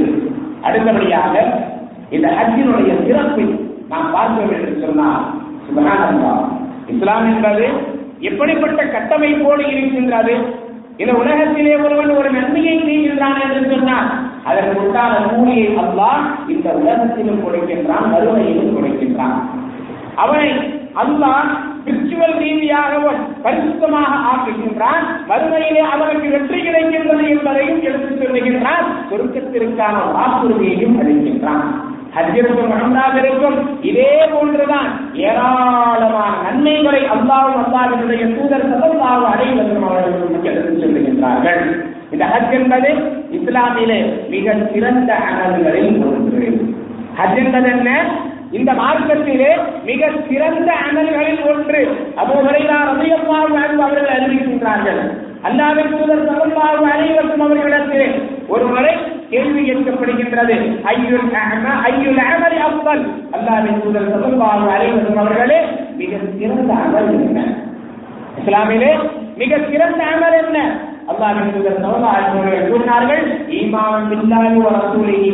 அடுத்தபடியாக 0.64 1.36
இந்த 2.10 2.28
அச்சினுடைய 2.42 2.92
சிறப்பை 3.06 3.46
நாம் 3.90 4.14
பார்க்க 4.14 4.50
வேண்டும் 4.52 4.84
சொன்னால் 4.86 5.24
சுபகானந்தா 5.66 6.34
இஸ்லாம் 6.88 7.28
என்பது 7.34 7.66
எப்படிப்பட்ட 8.30 8.82
கட்டமைப்போடு 8.84 9.64
இருக்கின்றது? 9.72 10.36
இந்த 11.02 11.14
உலகத்திலே 11.22 11.76
ஒருவன் 11.86 12.12
ஒரு 12.18 12.30
நன்மையை 12.32 12.76
செய்கின்றான் 12.88 13.38
என்று 13.44 13.62
சொன்னால் 13.70 14.10
அதற்கு 14.44 14.76
உண்டான 14.82 15.14
கூலியை 15.30 15.68
அல்லாஹ் 15.84 16.24
இந்த 16.48 16.70
உலகத்திலும் 16.82 17.44
கொடுக்கின்றான் 17.46 18.06
மறுமையிலும் 18.14 18.74
கொடுக்கின்றான். 18.78 19.38
அவனை 20.24 20.50
அல்லாஹ் 21.04 21.48
ஸ்பிரிச்சுவல் 21.86 22.36
ரீதியாகவும் 22.42 23.22
பரிசுத்தமாக 23.46 24.20
ஆக்குகின்றான் 24.32 25.04
வறுமையிலே 25.30 25.84
அவனுக்கு 25.94 26.28
வெற்றி 26.36 26.60
கிடைக்கின்றது 26.60 27.24
என்பதையும் 27.30 27.82
எடுத்துச் 27.88 28.22
சொல்லுகின்றான் 28.22 28.86
சொருக்கத்திற்கான 29.10 29.96
வாக்குறுதியையும் 30.18 31.00
அளிக்கின்றான். 31.02 31.66
ஹஜ்ஜிற்கும் 32.16 33.18
இருக்கும் 33.18 33.82
இதே 33.82 34.30
போன்றுதான் 34.34 34.90
ஏராளமான 35.14 36.34
நன்மைகளை 36.44 37.02
அல்லாவும் 37.16 37.62
அல்லாவினுடைய 37.64 38.24
தூதர் 38.36 38.68
சதல்லாவும் 38.72 39.32
அடைவதும் 39.34 39.84
அவர்கள் 39.84 40.20
நமக்கு 40.20 40.82
சொல்லுகின்றார்கள் 40.82 41.64
இந்த 42.12 42.26
ஹஜ் 42.26 42.52
என்பது 42.52 42.90
இஸ்லாமிலே 43.32 44.00
மிக 44.30 44.56
சிறந்த 44.74 45.14
அமல்களில் 45.30 46.04
ஒன்று. 46.06 46.48
ஹஜ் 47.18 47.38
என்பது 47.38 47.70
என்ன? 47.70 47.90
இந்த 48.52 48.74
மார்க்கத்திலே 48.74 49.52
மிக 49.86 50.10
சிறந்த 50.30 50.72
அமல்களில் 50.88 51.42
ஒன்று. 51.46 51.82
அபூ 52.16 52.36
ஹுரைரா 52.48 52.78
ரலியல்லாஹு 52.90 53.82
அவர்கள் 53.82 54.14
அறிவிக்கின்றார்கள். 54.16 55.02
அல்லாவின் 55.44 55.92
தூதர் 55.94 56.24
ஸல்லல்லாஹு 56.28 56.84
அனைவருக்கும் 56.94 57.42
வஸல்லம் 57.42 57.46
அவர்களிடத்திலே 57.48 58.08
ஒருமுறை 58.48 58.94
கேள்வி 59.34 59.62
கேட்கப்படுகின்றது. 59.68 60.56
ஐயுல் 60.94 61.30
அம 61.44 61.66
ஐயுல் 61.90 62.22
அமல் 62.30 62.58
அஃபல் 62.68 63.04
அல்லாஹ்வின் 63.38 63.82
தூதர் 63.84 64.10
ஸல்லல்லாஹு 64.14 64.66
அலைஹி 64.76 64.94
வஸல்லம் 64.96 65.22
அவர்களே 65.24 65.60
மிக 66.00 66.12
சிறந்த 66.40 66.72
அமல் 66.86 67.12
என்ன? 67.20 67.40
இஸ்லாமிலே 68.42 68.92
மிக 69.42 69.52
சிறந்த 69.70 70.02
அமல் 70.14 70.38
என்ன? 70.42 70.58
அல்லாஹ்வின் 71.12 71.54
தூதர் 71.56 71.80
ஸல்லல்லாஹு 71.80 72.18
அலைஹி 72.18 72.36
வஸல்லம் 72.36 72.70
கூறினார்கள் 72.72 73.24
ஈமான் 73.60 74.08
பில்லாஹி 74.12 74.60
வ 74.66 74.70
ரசூலிஹி. 74.78 75.32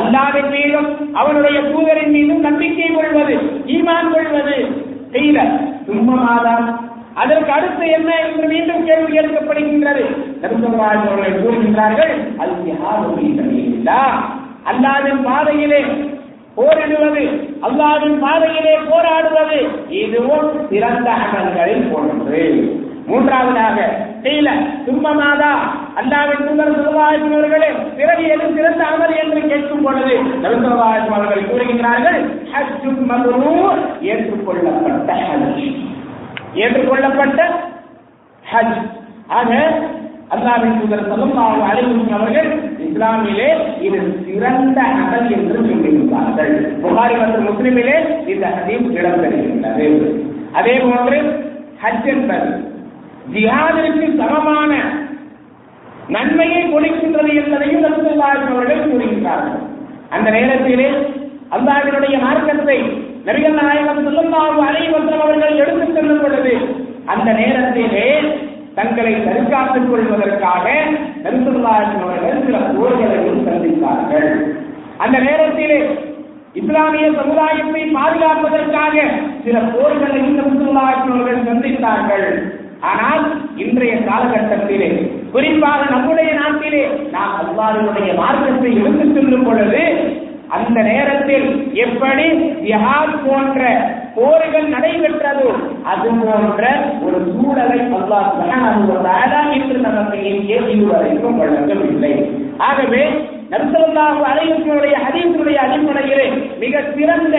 அல்லாஹ்வின் 0.00 0.50
மீதும் 0.56 0.88
அவனுடைய 1.20 1.58
தூதரின் 1.70 2.12
மீதும் 2.16 2.42
நம்பிக்கை 2.48 2.88
கொள்வது 2.96 3.36
ஈமான் 3.76 4.12
கொள்வது. 4.14 4.56
செய்த 5.14 5.38
சும்மா 5.86 6.16
மாதம் 6.24 6.66
அதற்கு 7.16 7.52
அடுத்து 7.52 7.84
என்ன 7.96 8.10
என்று 8.22 8.46
மீண்டும் 8.48 8.82
கேள்வி 8.88 9.10
கேட்கப்படுகின்றது. 9.12 10.02
நபிசல்லாஹு 10.42 11.12
கூறுகின்றார்கள் 11.42 12.12
அது 12.40 12.52
ஜிஹாது 12.64 13.06
ஃபீ 13.14 13.28
பாதையிலே 15.26 15.80
போரிடுவது 16.56 17.24
அல்லாவின் 17.66 18.18
பாதையிலே 18.20 18.74
போராடுவது 18.90 19.58
இதுவும் 20.00 20.48
சிறந்த 20.70 21.08
அமல்களில் 21.24 21.86
ஒன்று. 21.98 22.44
மூன்றாவதாக 23.08 23.78
செய்யல 24.22 24.50
தும்பமாதா 24.86 25.50
அல்லாவின் 26.00 26.44
தூதர் 26.46 26.72
சொல்வார்களே 26.78 27.68
பிறகு 27.98 28.24
எது 28.34 28.46
சிறந்த 28.56 28.82
அமல் 28.92 29.14
என்று 29.22 29.40
கேட்கும் 29.50 29.84
பொழுது 29.84 30.14
நபிசல்லாஹு 30.44 31.10
அவர்கள் 31.10 31.48
கூறுகின்றார்கள் 31.50 32.18
ஏற்றுக்கொள்ளப்பட்ட 34.10 35.12
ஹஜ். 35.22 35.68
ஏற்றுக்கொள்ளப்பட்ட 36.62 37.40
ஹஜ். 38.52 38.76
ஆக 39.38 39.50
அல்லாவின் 40.34 40.78
தூதர் 40.78 41.08
ஸல்லல்லாஹு 41.10 41.58
அலைஹி 41.70 42.12
அவர்கள் 42.18 42.48
இஸ்லாமிலே 42.86 43.48
இது 43.86 43.98
சிறந்த 44.26 44.78
அகல் 45.02 45.28
என்று 45.36 45.56
சொல்லியிருந்தார்கள். 45.66 46.52
புகாரி 46.82 47.16
மற்றும் 47.20 47.46
முஸ்லிமிலே 47.48 47.96
இந்த 48.32 48.46
ஹதீம் 48.56 48.86
இடம்பெறுகின்றது. 48.98 49.86
அதே 50.58 50.74
போன்று 50.84 51.18
ஹஜ் 51.82 52.08
என்பது 52.14 52.50
ஜிஹாதிற்கு 53.34 54.06
சமமான 54.20 54.72
நன்மையை 56.14 56.62
கொடுக்கின்றது 56.72 57.30
என்பதையும் 57.42 57.84
நபிசல்லாஹு 57.86 58.50
அவர்கள் 58.54 58.84
கூறுகின்றார்கள். 58.90 59.62
அந்த 60.16 60.28
நேரத்திலே 60.36 60.88
அல்லாவினுடைய 61.56 62.16
மார்க்கத்தை 62.26 62.78
நபிகள் 63.26 63.56
நாயகம் 63.60 64.02
ஸல்லல்லாஹு 64.06 64.58
அலைஹி 64.66 64.90
வஸல்லம் 64.94 65.22
அவர்கள் 65.24 65.60
எடுத்து 65.62 65.86
செல்லும் 65.96 66.20
பொழுது 66.24 66.52
அந்த 67.12 67.28
நேரத்திலே 67.40 68.08
தங்களை 68.78 69.12
தற்காத்துக் 69.26 69.88
கொள்வதற்காக 69.90 70.64
நபிசல்லாஹு 71.24 71.96
அவர்கள் 72.00 72.42
சில 72.46 72.58
போர்களையும் 72.74 73.40
சந்தித்தார்கள். 73.46 74.28
அந்த 75.04 75.16
நேரத்திலே 75.18 75.78
இஸ்லாமிய 76.60 77.06
சமுதாயத்தை 77.20 77.82
பாதுகாப்பதற்காக 77.96 78.94
சில 79.44 79.56
போர்களையும் 79.74 80.38
நபிசல்லாஹு 80.40 81.08
அவர்கள் 81.08 81.46
சந்தித்தார்கள். 81.48 82.28
ஆனால் 82.90 83.22
இன்றைய 83.64 83.94
காலகட்டத்திலே 84.08 84.88
குறிப்பாக 85.34 85.80
நம்முடைய 85.94 86.30
நாட்டிலே 86.40 86.82
நாம் 87.14 87.34
அல்லாருடைய 87.42 88.10
மார்க்கத்தை 88.20 88.70
எடுத்துச் 88.80 89.14
செல்லும் 89.16 89.46
பொழுது 89.48 89.82
அந்த 90.48 90.82
நேரத்தில் 90.82 91.72
எப்படி 91.72 92.26
ஜிஹாத் 92.66 93.16
போன்ற 93.26 93.60
போர்கள் 94.14 94.68
நடைபெற்றதோ? 94.68 95.50
அது 95.84 96.10
போன்ற 96.10 96.62
ஒரு 97.02 97.18
சூழலை 97.32 97.78
அல்லாஹ் 97.78 98.28
சுப்ஹானஹு 98.36 99.52
இன்று 99.54 99.78
நமக்கு 99.78 100.24
இங்கே 100.24 100.58
இதுவரைக்கும் 100.72 101.38
வழங்கவில்லை. 101.38 102.30
ஆகவே 102.58 103.20
நபிசல்லாஹு 103.50 104.22
அலைஹிஸ்ஸலாமுடைய 104.30 104.94
ஹதீஸுடைய 105.04 105.56
அடிப்படையிலே 105.64 106.24
மிக 106.62 106.80
சிறந்த 106.94 107.36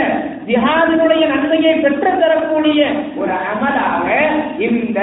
ஜிஹாதினுடைய 0.49 1.23
நன்மையை 1.31 1.73
பெற்று 1.83 2.11
தரக்கூடிய 2.21 2.79
ஒரு 3.21 3.33
அமலாக 3.51 4.05
இந்த 4.67 4.99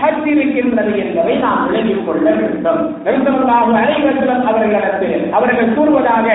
ஹஜ் 0.00 0.26
இருக்கின்றது 0.32 0.92
என்பதை 1.04 1.34
நாம் 1.44 1.62
விளங்கிக் 1.66 2.06
கொள்ள 2.06 2.26
வேண்டும். 2.40 2.80
நபிசல்லாஹு 3.06 3.70
அலைஹி 3.82 4.02
அவர்களுக்கு 4.02 4.48
அவர்களிடத்தில் 4.50 5.16
அவர்கள் 5.38 5.74
கூறுவதாக 5.76 6.26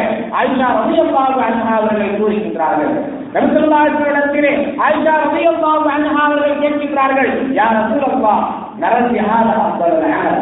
ஐஷா 0.44 0.70
ரலியல்லாஹு 0.80 1.40
அன்ஹா 1.50 1.76
அவர்கள் 1.82 2.18
கூறுகின்றார்கள். 2.20 2.96
நபிசல்லாஹுவிடத்திலே 3.36 4.54
ஐஷா 4.90 5.14
ரலியல்லாஹு 5.26 5.88
அன்ஹா 5.98 6.20
அவர்கள் 6.28 6.62
கேட்கின்றார்கள் 6.64 7.32
யார் 7.60 7.78
ரசூலல்லாஹ் 7.82 8.44
நரல் 8.84 9.12
ஜிஹாத 9.14 9.50
அஃதல் 9.68 10.02
அமல் 10.14 10.42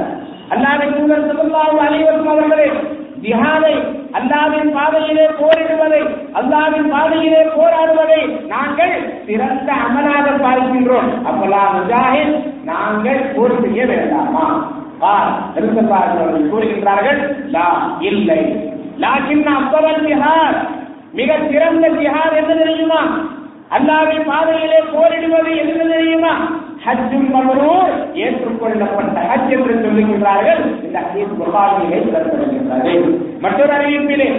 அல்லாஹ்வின் 0.54 0.96
தூதர் 0.98 1.28
ஸல்லல்லாஹு 1.30 1.78
அலைஹி 1.88 2.06
அவர்களே 2.32 2.70
ஜிஹாதை 3.22 3.74
அல்லாவின் 4.12 4.72
பாதையிலே 4.74 5.25
போரிடுவதை 5.40 6.01
அல்லாவின் 6.34 6.90
பாதையிலே 6.92 7.42
போராடுவதை 7.58 8.46
நாங்கள் 8.48 9.24
சிறந்த 9.25 9.74
அமலாக 9.86 10.28
பார்க்கின்றோம். 10.44 11.10
அப்பலா 11.25 11.62
முஜாஹித் 11.75 12.36
நாங்கள் 12.63 13.20
போர் 13.36 13.62
செய்ய 13.62 13.86
வேண்டாமா? 13.86 14.46
கூறுகின்றார்கள் 16.50 17.20
லா 17.50 17.98
இல்லை. 18.00 18.42
லாக்கின் 19.00 19.46
அப்பவல் 19.48 20.01
ஜிஹாத் 20.08 20.60
மிக 21.13 21.38
சிறந்த 21.51 21.90
ஜிஹாத் 21.90 22.36
என்ன 22.36 22.54
தெரியுமா? 22.56 23.01
அல்லாவின் 23.70 24.25
பாதையிலே 24.25 24.80
போரிடுவது 24.94 25.58
என்ன 25.58 25.96
தெரியுமா? 25.96 26.34
ஹஜ்ஜும் 26.86 27.28
மப்ரூர் 27.34 27.92
ஏற்றுக்கொள்ளப்பட்ட 28.24 29.18
ஹஜ் 29.32 29.52
என்று 29.58 29.74
சொல்லுகின்றார்கள். 29.84 30.62
இந்த 30.86 30.98
ஹதீஸ் 31.06 31.38
புகாரியிலே 31.42 32.00
சொல்லப்படுகின்றது 32.08 32.94
மற்றொரு 33.44 33.74
அறிவிப்பிலே 33.78 34.30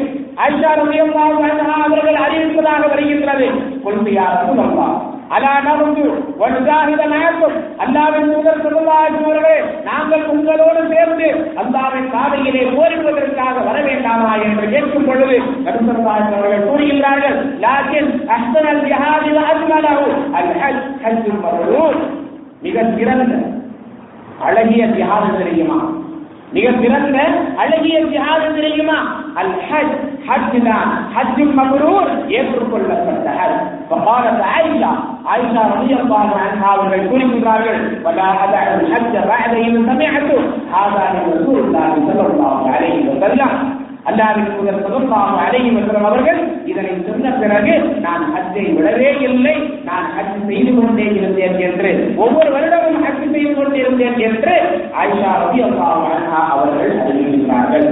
ஆயிஷா 0.43 0.71
ரலியல்லாஹு 0.79 1.41
அன்ஹா 1.49 1.75
அவர்கள் 1.87 2.19
அறிவிப்பதாக 2.27 2.83
வருகின்றது. 2.93 3.47
கொண்டு 3.85 4.11
யா 4.17 4.27
ரசூலல்லாஹ் 4.37 4.95
அலா 5.37 5.53
நபுது 5.67 6.05
வனுஜாஹித 6.41 7.03
நாயக்கும் 7.13 7.55
அல்லாஹ்வின் 7.85 8.31
தூதர் 8.33 8.63
ஸல்லல்லாஹு 8.65 9.03
அலைஹி 9.03 9.21
அவர்களே 9.21 9.55
நாங்கள் 9.87 10.25
உங்களோடு 10.35 10.83
சேர்ந்து 10.93 11.29
அல்லாஹ்வின் 11.63 12.11
பாதையிலே 12.15 12.65
போரிடுவதற்காக 12.75 13.65
வர 13.69 13.77
வேண்டாமா 13.89 14.33
என்று 14.47 14.67
கேட்கும் 14.75 15.07
பொழுது 15.11 15.37
நபி 15.67 15.81
ஸல்லல்லாஹு 15.89 16.35
அவர்கள் 16.41 16.67
கூறுகின்றார்கள். 16.71 17.37
லாக்கின் 17.65 18.11
அஹ்சனல் 18.37 18.83
ஜிஹாதி 18.87 19.33
வ 19.37 19.47
அஜ்மலஹு 19.53 20.09
அல் 20.41 20.53
ஹஜ் 20.63 20.85
ஹஜ்ஜுல் 21.05 21.41
மிக 22.66 22.76
சிறந்த 22.98 23.36
அழகிய 24.48 24.84
ஜிஹாது 24.96 25.30
தெரியுமா 25.42 25.80
மிக 26.56 26.68
சிறந்த 26.82 27.18
அழகிய 27.64 27.98
ஜிஹாது 28.12 28.48
தெரியுமா 28.60 28.98
அல் 29.40 29.56
ஹஜ் 29.68 29.96
ஹஜ் 30.28 30.58
தான் 30.68 30.92
ஹஜ்ஜுல் 31.16 31.56
மப்ரூர் 31.60 32.08
ஏற்றுக்கொள்ளப்பட்ட 32.38 33.28
ஹஜ் 33.40 33.60
فقالت 33.90 34.40
عائشة 34.44 34.92
عائشة 35.26 35.62
رضي 35.76 35.94
الله 35.96 36.30
عنها 36.44 36.68
அவர்கள் 36.74 37.08
கூறுகின்றார்கள் 37.10 37.82
ولا 38.06 38.28
أدع 38.44 38.62
الحج 38.76 39.14
بعد 39.32 39.52
إن 39.58 39.74
سمعت 39.90 40.30
هذا 40.76 41.04
من 41.14 41.24
رسول 41.32 41.60
الله 41.60 41.92
صلى 42.08 42.24
الله 42.30 42.60
عليه 42.76 42.98
وسلم 43.10 43.52
அல்லாவின் 44.11 44.49
தூதர் 44.55 44.79
ஸல்லல்லாஹு 44.85 45.35
அலைஹி 45.43 45.69
அவர்கள் 46.07 46.41
இதனை 46.71 46.93
சொன்ன 47.09 47.31
பிறகு 47.43 47.75
நான் 48.05 48.25
ஹஜ்ஜை 48.33 48.65
விடவே 48.77 49.11
இல்லை. 49.29 49.55
நான் 49.89 50.07
ஹஜ் 50.15 50.39
செய்து 50.49 50.73
கொண்டே 50.79 51.07
இருந்தேன் 51.19 51.59
என்று 51.67 51.91
ஒவ்வொரு 52.25 52.51
வருடமும் 52.55 53.05
ஹஜ் 53.05 53.27
செய்து 53.35 53.53
கொண்டிருந்தேன் 53.55 54.19
என்று 54.29 54.55
ஆயிஷா 55.03 55.35
ரவி 55.43 55.61
அன்ஹா 55.67 56.41
அவர்கள் 56.55 56.93
அறிவிக்கிறார்கள். 57.05 57.87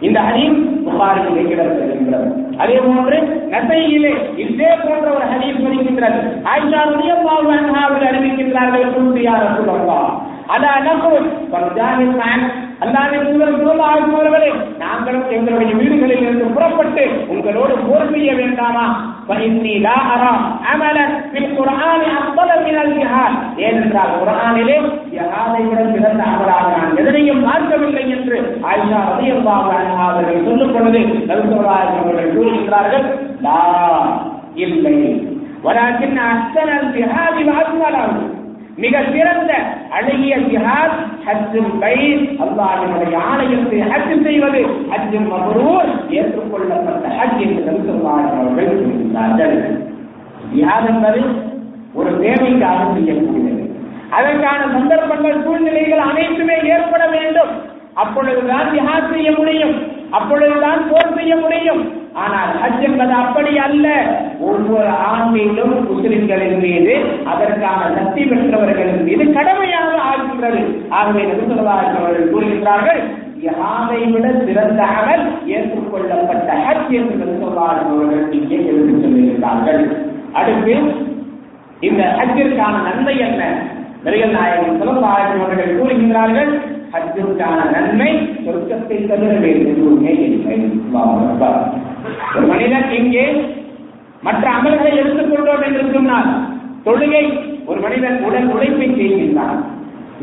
இந்த 0.00 0.18
ஹரீம் 0.20 0.58
புகாரிலே 0.86 1.42
இடம்பெறுகின்றது. 1.54 2.28
அதே 2.62 2.76
போன்று 2.86 3.18
நசையிலே 3.52 4.12
இதே 4.44 4.70
போன்ற 4.84 5.06
ஒரு 5.16 5.26
ஹரீம் 5.32 5.62
வருகின்றது. 5.64 6.20
ஆயிஷா 6.52 6.82
ரவி 6.90 7.08
அன்ஹா 7.10 7.80
அவர்கள் 7.86 8.10
அறிவிக்கின்றார்கள் 8.12 8.92
குல்து 8.96 9.22
யா 9.28 9.36
ரசூலல்லாஹ். 9.46 10.12
அலா 10.54 10.72
நகுல். 10.86 11.28
ஃபர்ஜானில் 12.83 13.25
மேன் 13.25 13.29
அல்லாஹ்வின் 13.29 13.29
தூதர் 13.29 13.55
ஸல்லல்லாஹு 13.59 13.93
அலைஹி 13.93 14.15
அவர்களே 14.15 14.49
நாங்களும் 14.81 15.25
எங்களுடைய 15.35 15.71
வீடுகளில் 15.79 16.23
இருந்து 16.23 16.45
புறப்பட்டு 16.55 17.03
உங்களோடு 17.33 17.75
போர் 17.87 18.11
செய்ய 18.13 18.31
வேண்டாமா 18.41 18.87
فإني 19.29 19.73
لا 19.79 19.97
أرى 20.07 20.33
عملا 20.65 21.05
في 21.31 21.37
القرآن 21.43 22.01
أفضل 22.19 22.49
من 22.67 22.75
الجهاد 22.83 23.33
ஏனென்றால் 23.65 24.13
குர்ஆனிலே 24.15 24.77
ஜிஹாதை 25.11 25.61
விட 25.67 25.81
சிறந்த 25.91 26.23
அமலாக 26.29 26.65
நான் 26.75 26.95
எதனையும் 27.01 27.43
பார்க்கவில்லை 27.45 28.03
என்று 28.15 28.37
ஆயிஷா 28.65 28.99
ரலியல்லாஹு 29.09 29.69
அன்ஹா 29.77 30.05
அவர்கள் 30.07 30.45
சொல்லும் 30.47 30.73
பொழுது 30.75 31.01
நபி 31.23 31.43
ஸல்லல்லாஹு 31.43 31.77
அலைஹி 31.77 31.99
அவர்கள் 32.01 32.33
கூறுகிறார்கள் 32.35 33.05
லா 33.41 33.59
இல்லை 34.65 34.97
ولكن 35.63 36.17
أحسن 36.29 36.69
الجهاد 36.81 37.37
وأجمله 37.49 38.05
மிக 38.82 39.00
சிறந்த 39.12 39.52
அழகிய 39.96 40.36
ஜிஹாத் 40.50 40.96
ஹஜ்ஜும் 41.26 41.72
கை 41.80 41.98
அல்லாஹ்வினுடைய 42.44 43.16
ஆலயத்தை 43.32 43.80
ஹஜ் 43.92 44.14
செய்வது 44.22 44.62
ஹஜ்ஜும் 44.92 45.28
மபரூர் 45.32 45.90
ஏற்றுக்கொள்ளப்பட்ட 46.10 47.04
ஹஜ் 47.18 47.40
என்று 47.44 47.62
நபிசுல்லாஹு 47.68 48.26
அவர்கள் 48.40 48.80
கூறுகிறார்கள் 48.80 49.54
ஜிஹாத் 50.54 50.88
என்பது 50.92 51.22
ஒரு 51.94 52.10
தேவைக்காக 52.20 52.80
செய்யக்கூடியது. 52.94 53.62
அதற்கான 54.10 54.60
சந்தர்ப்பங்கள் 54.72 55.42
சூழ்நிலைகள் 55.44 56.02
அனைத்துமே 56.08 56.56
ஏற்பட 56.74 57.04
வேண்டும். 57.06 57.52
அப்பொழுதுதான் 57.94 58.66
ஜிஹாத் 58.74 59.12
செய்ய 59.12 59.30
முடியும். 59.38 59.74
அப்பொழுதுதான் 60.10 60.80
போர் 60.90 61.14
செய்ய 61.16 61.36
முடியும். 61.36 61.82
ஆனால் 62.14 62.50
ஹஜ் 62.62 62.82
என்பது 62.82 63.12
அப்படி 63.12 63.58
அல்ல. 63.58 63.86
ஒவ்வொரு 64.40 64.90
ஆண்மையிலும் 65.06 65.74
முஸ்லிம்களின் 65.88 66.58
மீது 66.58 66.94
அதற்கான 67.24 67.80
சக்தி 67.94 68.24
பெற்றவர்களின் 68.24 69.04
மீது 69.04 69.32
கடமையாக 69.32 69.96
ஆகின்றது 70.02 70.62
ஆகவே 70.90 71.22
அவர்கள் 71.24 72.30
கூறுகின்றார்கள் 72.32 73.02
யாரை 73.40 74.02
விட 74.12 74.26
சிறந்த 74.46 74.82
அமல் 74.98 75.24
ஏற்றுக்கொள்ளப்பட்ட 75.46 76.52
ஹஜ் 76.66 76.92
என்று 76.92 77.16
நபிசல்லாஹு 77.22 77.80
அவர்கள் 77.88 78.32
இங்கே 78.32 78.58
எழுதி 78.70 78.94
சொல்லியிருந்தார்கள் 79.02 79.82
அடுத்து 80.32 80.76
இந்த 81.80 82.02
ஹஜ்ஜிற்கான 82.18 82.74
நன்மை 82.82 83.18
என்ன? 83.18 83.42
நபிகள் 84.04 84.30
நாயகம் 84.30 84.78
சிலம்பாயகம் 84.80 85.42
அவர்கள் 85.42 85.76
கூறுகின்றார்கள் 85.78 86.50
ஹஜ்ஜிற்கான 86.94 87.60
நன்மை 87.74 88.10
சொர்க்கத்தை 88.46 88.98
தவிர 89.08 89.32
வேறு 89.44 89.62
எதுவுமே 89.70 90.12
இல்லை. 90.26 90.56
ஒரு 92.36 92.46
மனிதன் 92.52 92.90
இங்கே 92.98 93.24
மற்ற 94.26 94.44
அமல்களை 94.56 94.92
எடுத்துக்கொண்டோம் 95.00 95.64
என்று 95.68 95.84
சொன்னால் 95.94 96.30
தொழுகை 96.86 97.24
ஒரு 97.66 97.78
மனிதன் 97.80 98.18
உடல் 98.26 98.50
உழைப்பை 98.54 98.88
செய்கின்றான். 98.90 99.60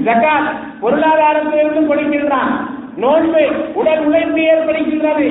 ஜகாத் 0.07 0.51
பொருளாதாரத்திலிருந்து 0.81 1.81
கொடுக்கின்றான் 1.89 2.53
நோன்பு 3.03 3.43
உடல் 3.73 4.03
உழைப்பு 4.05 4.39
ஏற்படுகின்றது. 4.53 5.27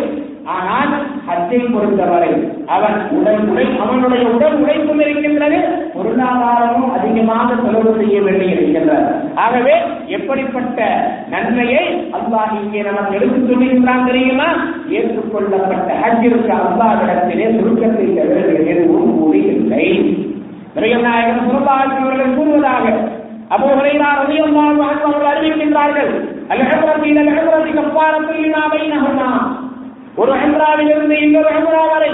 ஆனால் 0.47 0.93
ஹஜ்ஜை 1.27 1.73
பொறுத்தவரை 1.73 2.31
அவன் 2.67 3.11
உடல் 3.11 3.43
உடை 3.51 3.67
அவனுடைய 3.83 4.29
உடல் 4.29 4.57
உழைப்பும் 4.63 5.01
இருக்கின்றது 5.01 5.59
பொருளாதாரமும் 5.95 6.93
அதிகமாக 6.93 7.49
செலவு 7.55 7.93
செய்ய 7.99 8.21
வேண்டி 8.21 8.47
இருக்கின்றது. 8.51 9.11
ஆகவே 9.35 9.75
எப்படிப்பட்ட 10.09 10.79
நன்மையை 11.29 11.85
அல்லாஹ் 12.13 12.55
இங்கே 12.63 12.83
நமக்கு 12.83 13.17
எடுத்து 13.17 13.41
சொல்லியிருக்கிறான் 13.51 14.07
தெரியுமா? 14.07 14.49
ஏற்றுக்கொள்ளப்பட்ட 14.89 15.91
ஹஜ்ஜிற்கு 16.03 16.53
அல்லாஹிடத்திலே 16.61 17.49
சுருக்கத்தை 17.59 18.07
தவிர 18.15 18.41
எதுவும் 18.75 19.15
கூறியில்லை. 19.21 19.87
நபிகள் 20.75 21.03
நாயகம் 21.03 21.47
சுரபாசி 21.47 21.97
அவர்கள் 22.03 22.37
கூறுவதாக 22.37 22.85
அப்போ 23.49 23.69
உரையினார் 23.75 24.21
ரலியல்லாஹு 24.23 24.83
அவர்கள் 25.05 25.31
அறிவிக்கின்றார்கள் 25.31 26.11
அல்-ஹம்ரதி 26.53 27.09
இலல்-ஹம்ரதி 27.13 27.73
ஒரு 30.17 30.33
ஹம்ராவிலிருந்து 30.33 31.11
இன்னொரு 31.11 31.49
ஹம்ரா 31.49 31.89
வரை. 31.91 32.11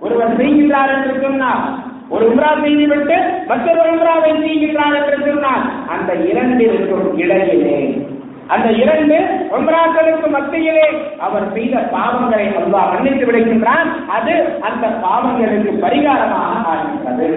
ஒருவர் 0.00 0.36
செய்கின்றார் 0.36 0.92
என்று 0.94 1.20
சொன்னார் 1.22 1.62
ஒரு 2.10 2.28
உம்ரா 2.30 2.60
செய்துவிட்டு 2.62 3.16
மற்றொரு 3.46 3.90
உம்ராவை 3.90 4.30
செய்கின்றார் 4.42 4.96
என்று 5.00 5.26
சொன்னார் 5.26 5.64
அந்த 5.88 6.14
இரண்டிற்கும் 6.14 7.16
இடையிலே 7.16 8.06
அந்த 8.48 8.70
இரண்டு 8.70 9.16
உம்ராக்களுக்கு 9.50 10.28
மத்தியிலே 10.30 10.86
அவர் 11.18 11.52
செய்த 11.52 11.76
பாவங்களை 11.92 12.46
அல்லாஹ் 12.60 12.92
மன்னித்து 12.92 13.26
விடுகின்றான். 13.26 13.88
அது 14.06 14.34
அந்த 14.60 14.86
பாவங்களுக்கு 14.88 15.72
பரிகாரமாக 15.82 16.64
ஆகின்றது. 16.64 17.28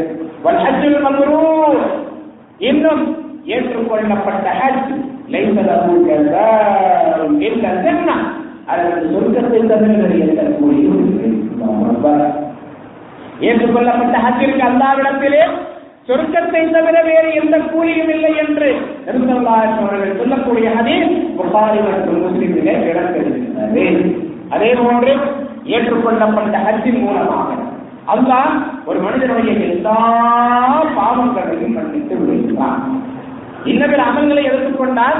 வல் 0.43 0.61
ஹஜ்ஜுல் 0.65 1.81
இன்னும் 2.59 3.17
ஏற்றுக்கொள்ளப்பட்ட 3.45 4.47
ஹஜ் 4.61 4.93
லைஸ 5.27 5.57
இல்ல 7.47 7.75
அல்லது 8.67 8.91
அதற்கு 8.91 9.11
சொர்க்கத்தை 9.13 9.61
தவிர 9.67 10.07
எந்த 10.25 10.41
ஏற்றுக்கொள்ளப்பட்ட 13.41 14.15
ஹஜ்ஜிற்கு 14.25 14.63
அல்லாவிடத்திலே 14.69 15.43
சொர்க்கத்தை 16.07 16.61
தவிர 16.71 16.97
வேறு 17.01 17.29
எந்த 17.33 17.57
கூலியும் 17.71 18.09
இல்லை 18.09 18.31
என்று 18.37 18.69
அவர்கள் 19.77 20.17
சொல்லக்கூடிய 20.17 20.69
அதே 20.71 20.97
புகாரி 21.37 21.79
மற்றும் 21.79 22.21
முஸ்லிமிலே 22.23 22.75
இடம்பெறுகின்றது 22.89 23.85
அதே 24.49 24.75
போன்று 24.75 25.13
ஏற்றுக்கொள்ளப்பட்ட 25.65 26.57
ஹஜ்ஜின் 26.67 27.01
மூலமாக 27.01 27.49
அல்லாஹ் 28.13 28.53
ஒரு 28.85 28.99
மனிதனுடைய 28.99 29.51
எல்லா 29.67 29.97
பாவங்களையும் 30.95 31.73
மன்னித்து 31.73 32.15
விடுகிறான். 32.19 32.81
இன்னபில் 33.63 34.07
அமல்களை 34.07 34.43
எடுத்துக்கொண்டால் 34.43 35.19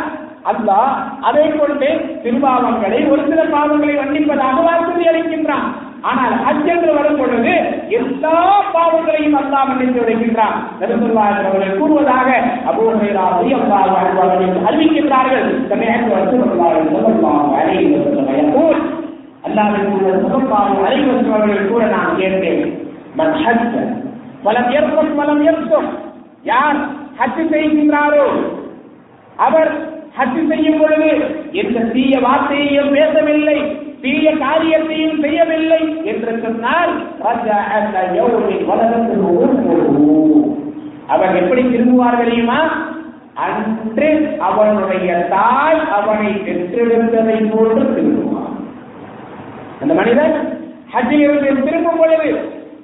அல்லா 0.49 0.81
அதை 1.27 1.45
கொண்டு 1.51 1.89
திருபாவங்களை 2.23 2.99
ஒரு 3.11 3.21
சில 3.29 3.41
பாவங்களை 3.53 3.93
மன்னிப்பதாக 3.99 4.57
வாக்குறுதி 4.67 5.05
அளிக்கின்றான். 5.11 5.67
ஆனால் 6.09 6.35
ஹஜ் 6.45 6.69
என்று 6.73 6.91
வரும் 6.97 7.19
பொழுது 7.19 7.51
எல்லா 7.97 8.37
பாவங்களையும் 8.75 9.35
அல்லாஹ் 9.41 9.67
மன்னித்து 9.69 9.99
விடுகின்றான். 10.01 10.55
நபிசுல்லாஹு 10.79 11.43
அவர்கள் 11.49 11.77
கூறுவதாக 11.81 12.29
அபூ 12.69 12.85
ஹுரைரா 12.93 13.25
அறிவிக்கின்றார்கள். 14.69 15.47
சமயத்து 15.71 16.11
ரசூலுல்லாஹி 16.21 16.79
ஸல்லல்லாஹு 16.93 17.51
அலைஹி 17.59 17.83
கூற 21.69 21.83
நான் 21.95 22.17
கேட்டேன். 22.21 22.63
மன் 23.19 23.35
ஏற்படும் 24.79 25.15
வலம் 25.19 25.41
ஏற்படும் 25.49 25.89
யார் 26.51 26.77
ஹஜ் 27.19 27.41
செய்கின்றாரோ 27.53 28.27
அவர் 29.45 29.71
ஹஜ் 30.17 30.47
செய்யும் 30.47 30.79
பொழுது 30.79 31.09
எந்த 31.51 31.79
தீய 31.79 32.19
வார்த்தையையும் 32.19 32.91
பேசவில்லை 32.91 33.57
தீய 34.01 34.37
காரியத்தையும் 34.37 35.19
செய்யவில்லை 35.21 36.03
என்று 36.03 36.39
சொன்னால் 36.41 36.93
ரஜஅ 37.23 37.81
அவர் 41.07 41.35
எப்படி 41.35 41.61
திரும்புவார் 41.61 42.17
தெரியுமா? 42.17 42.59
அன்று 43.33 44.37
அவனுடைய 44.39 45.27
தாய் 45.29 45.79
அவனை 45.91 46.31
பெற்றெடுத்ததை 46.45 47.37
போன்று 47.51 47.83
திரும்புவார். 47.83 48.53
அந்த 49.81 49.93
மனிதன் 49.93 50.35
ஹஜ்ஜில் 50.93 51.19
இருந்து 51.19 51.63
திரும்பும் 51.63 51.97
பொழுது 51.97 52.29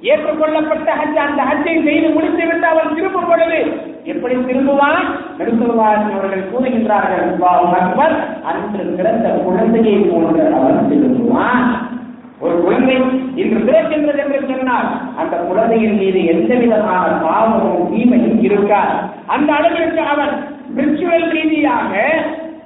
ஏற்றுக்கொள்ளப்பட்ட 0.01 0.93
ஹஜ் 0.93 1.15
அந்த 1.15 1.43
ஹஜ்ஜை 1.43 1.83
செய்து 1.83 2.10
முடித்து 2.10 2.47
விட்டு 2.47 2.67
அவன் 2.67 2.95
திரும்பும் 2.95 3.27
பொழுது 3.27 3.81
எப்படி 4.03 4.36
திரும்புவான்? 4.36 4.99
நெடுந்தவாசன் 5.38 6.13
அவர்கள் 6.13 6.49
கூறுகின்றார்கள் 6.51 7.39
அக்பர். 7.71 8.15
அன்று 8.43 8.83
பிறந்த 8.83 9.29
குழந்தையை 9.29 9.93
போன்ற 9.93 10.55
அவன் 10.55 10.88
திரும்புவான். 10.91 11.95
ஒரு 12.39 12.62
குழந்தை 12.62 12.95
இன்று 13.36 13.60
பிறக்கின்றது 13.60 14.17
என்று 14.17 14.55
சொன்னால் 14.55 14.89
அந்த 15.17 15.38
குழந்தையின் 15.38 15.97
மீது 15.97 16.25
எந்த 16.25 16.55
விதமான 16.55 17.07
பாவமும் 17.07 17.89
தீமையும் 17.91 18.43
இருக்காது. 18.43 18.93
அந்த 19.25 19.53
அளவிற்கு 19.53 20.01
அவன் 20.01 20.29
விர்ச்சுவல் 20.75 21.29
ரீதியாக 21.29 22.03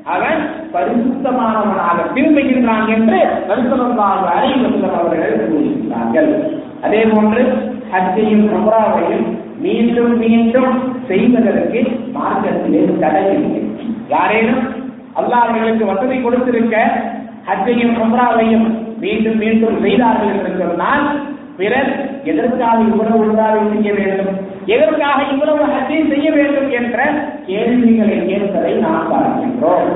அவன் 0.03 0.49
பரிசுத்தமானவனாக 0.73 1.97
திரும்புகின்றான் 2.15 2.87
என்று 2.87 3.19
நடுத்தரமாக 3.47 4.25
அறிவுறுத்தல் 4.37 4.99
அவர்கள் 4.99 5.49
கூறுகின்றார்கள். 5.49 6.60
அதே 6.85 7.01
போன்று 7.13 7.41
ஹஜ்ஜையும் 7.93 8.45
உம்ராவையும் 8.57 9.25
மீண்டும் 9.65 10.13
மீண்டும் 10.21 10.71
செய்வதற்கு 11.09 11.81
மார்க்கத்திலே 12.15 12.83
தடை 13.01 13.25
இல்லை. 13.35 13.61
யாரேனும் 14.13 14.63
அல்லாஹ் 15.19 15.43
அவர்களுக்கு 15.45 15.85
வசதி 15.91 16.17
கொடுத்திருக்க 16.21 16.77
ஹஜ்ஜையும் 17.49 17.95
உம்ராவையும் 18.05 18.67
மீண்டும் 19.03 19.37
மீண்டும் 19.43 19.77
செய்தார்கள் 19.85 20.33
என்று 20.35 20.53
சொன்னால் 20.61 21.05
பிறர் 21.59 21.91
எதற்காக 22.31 22.77
இவ்வளவு 22.89 23.19
உண்டாவை 23.25 23.61
செய்ய 23.73 23.91
வேண்டும்? 23.99 24.33
எதற்காக 24.75 25.19
இவ்வளவு 25.33 25.63
ஹஜ்ஜை 25.73 25.99
செய்ய 26.11 26.27
வேண்டும் 26.37 26.69
என்ற 26.79 26.97
கேள்விகளை 27.49 28.17
கேட்பதை 28.29 28.73
நாம் 28.85 29.11
பார்க்கின்றோம். 29.11 29.91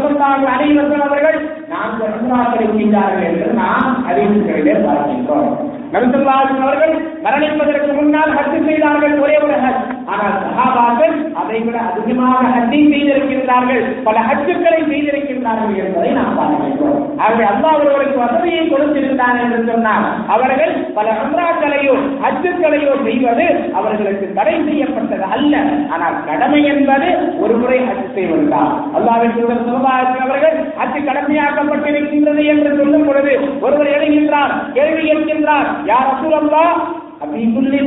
அனைவர்கள் 0.53 1.05
அவர்கள் 1.07 1.39
நாங்கள் 1.69 2.15
உம்ராக்களை 2.19 2.67
செய்தார்கள் 2.77 3.25
என்று 3.25 3.53
நாம் 3.53 4.05
அறிவிப்புகளிலே 4.09 4.75
பார்க்கின்றோம். 4.87 5.51
நபிசல்லாஹு 5.93 6.61
அவர்கள் 6.61 6.95
மரணிப்பதற்கு 7.25 7.95
முன்னால் 7.95 8.33
ஹஜ் 8.37 8.65
செய்தார்கள் 8.65 9.21
ஒரே 9.21 9.37
ஒரு 9.39 9.57
ஹஜ். 9.65 9.85
ஆனால் 10.13 10.37
சகாபாக்கள் 10.45 11.15
அதை 11.41 11.59
விட 11.67 11.79
அதிகமாக 11.91 12.41
ஹஜ்ஜை 12.55 12.81
செய்திருக்கின்றார்கள். 12.93 13.83
பல 14.07 14.17
ஹஜ்ஜுக்களை 14.29 14.81
செய்திருக்கின்றார்கள் 14.91 15.77
என்பதை 15.85 16.11
நாம் 16.19 16.37
பார்க்கின்றோம். 16.39 16.99
ஆகவே 17.25 17.45
அல்லாஹ் 17.53 17.77
அவர்களுக்கு 17.77 18.17
வசதியை 18.25 18.63
கொடுத்திருந்தான் 18.73 19.41
என்று 19.45 19.61
சொன்னால் 19.71 20.07
அவர்கள் 20.37 20.75
பல 20.99 21.09
அம்ராக்களையோ 21.25 21.95
ஹஜ்ஜுக்களையோ 22.25 22.95
செய்வது 23.07 23.47
அவர்களுக்கு 23.81 24.29
தடை 24.39 24.57
செய்யப்பட்டது 24.69 25.27
அல்ல. 25.37 25.55
ஆனால் 25.95 26.17
கடமை 26.31 26.63
என்பது 26.73 27.11
ஒரு 27.45 27.57
முறை 27.63 27.79
ஹஜ் 27.91 28.15
செய்வதுதான். 28.19 28.73
அல்லாவின் 28.99 29.37
தூதர் 29.39 29.65
ஸல்லல்லாஹு 29.69 30.25
அவர்கள் 30.27 30.59
ஹஜ் 30.81 30.99
கடமையாக்கப்பட்டிருக்கின்றது 31.09 32.45
என்று 32.55 32.71
சொல்லும் 32.81 33.07
பொழுது 33.09 33.35
ஒருவர் 33.65 33.95
எழுகின்றார் 33.97 34.55
கேள்வி 34.79 35.05
எழுகின்றார் 35.15 35.69
யார் 35.93 36.11
ரசூலல்லாஹ் 36.13 36.75
அப்படி 37.23 37.43
சொல்லி 37.57 37.81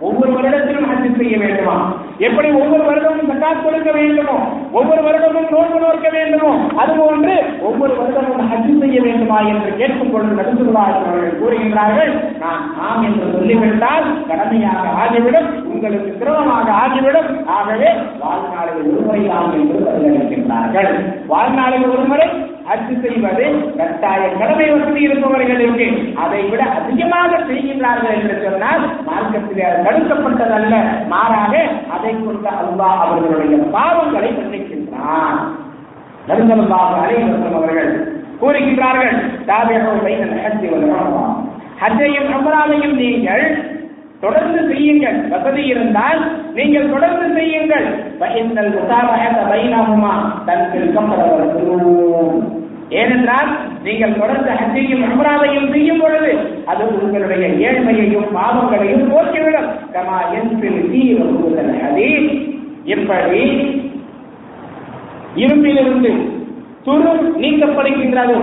ஒவ்வொரு 0.00 0.32
வருடத்திலும் 0.32 0.88
ஹஜ் 0.90 1.16
செய்ய 1.16 1.38
வேண்டுமா? 1.38 1.94
எப்படி 2.18 2.50
ஒவ்வொரு 2.50 2.82
வருடமும் 2.82 3.30
சக்காத் 3.30 3.62
கொடுக்க 3.64 3.90
வேண்டுமோ? 3.92 4.36
ஒவ்வொரு 4.72 5.02
வருடமும் 5.02 5.50
நோன்பு 5.50 5.80
நோக்க 5.80 6.08
வேண்டுமோ? 6.08 6.56
அதுபோன்று 6.56 7.60
ஒவ்வொரு 7.60 7.94
வருடமும் 7.94 8.50
ஹஜ் 8.52 8.80
செய்ய 8.80 9.00
வேண்டுமா 9.00 9.40
என்று 9.40 9.76
கேட்கும் 9.76 10.10
பொழுது 10.10 10.76
அவர்கள் 10.76 11.40
கூறுகின்றார்கள் 11.40 12.38
நான் 12.38 12.74
ஆம் 12.80 13.02
என்று 13.02 13.32
சொல்லிவிட்டால் 13.32 14.26
கடமையாக 14.28 14.88
ஆகிவிடும் 14.88 15.64
உங்களுக்கு 15.64 16.16
சிரமமாக 16.18 16.72
ஆகிவிடும். 16.72 17.46
ஆகவே 17.46 17.90
வாழ்நாளில் 18.20 18.82
ஒருமுறை 18.82 19.30
ஆம் 19.30 19.52
என்று 19.52 19.78
பதிலளிக்கின்றார்கள் 19.86 21.26
வாழ்நாளில் 21.26 21.86
ஒருமுறை 21.86 22.28
அச்சு 22.64 22.94
செய்வது 23.02 23.46
கட்டாய 23.78 24.22
கடமை 24.34 24.66
வசதி 24.70 25.00
இருப்பவர்களுக்கு 25.00 25.86
அதை 26.16 26.40
விட 26.44 26.62
அதிகமாக 26.78 27.40
செய்கின்றார்கள் 27.48 28.16
என்று 28.16 28.36
சொன்னால் 28.44 28.84
மார்க்கத்தில் 29.06 29.64
அது 29.64 29.82
தடுக்கப்பட்டதல்ல. 29.86 30.76
மாறாக 31.08 31.52
அதை 31.94 32.12
கொண்ட 32.16 32.46
அல்லாஹ் 32.62 33.02
அவர்களுடைய 33.04 33.58
பாவங்களை 33.76 34.30
மன்னிக்கின்றான் 34.32 35.38
நடுந்தலாக 36.28 36.92
அலைவசம் 37.00 37.48
அவர்கள் 37.52 37.92
கூறுகின்றார்கள் 38.40 39.16
தாவியாக 39.46 39.88
ஹஜ்ஜையும் 41.80 42.28
உம்ராவையும் 42.34 42.96
நீங்கள் 42.96 43.44
தொடர்ந்து 44.24 44.60
செய்யுங்கள். 44.74 45.16
வசதி 45.28 45.62
இருந்தால் 45.66 46.20
நீங்கள் 46.54 46.90
தொடர்ந்து 46.90 47.26
செய்யுங்கள். 47.36 47.86
பைனல் 48.20 48.70
முசாபஹத 48.74 49.38
பைனாகுமா 49.52 50.12
தன் 50.46 50.68
திருக்கம் 50.72 51.12
ஏனென்றால் 52.88 53.50
நீங்கள் 53.84 54.18
தொடர்ந்து 54.18 54.50
ஹஜ்ஜையும் 54.50 55.04
உம்ராவையும் 55.06 55.70
செய்யும் 55.72 56.00
பொழுது 56.00 56.32
அது 56.66 57.02
உங்களுடைய 57.02 57.70
ஏழ்மையையும் 57.70 58.28
பாவங்களையும் 58.32 59.06
போக்கிவிடும். 59.12 59.70
கமா 59.94 60.18
என்பில் 60.34 60.90
தீவிர 60.90 61.24
ஹதீஸ். 61.84 62.30
எப்படி 62.84 63.40
இரும்பிலிருந்து 65.36 66.10
துரு 66.86 67.12
நீக்கப்படுகின்றது. 67.42 68.38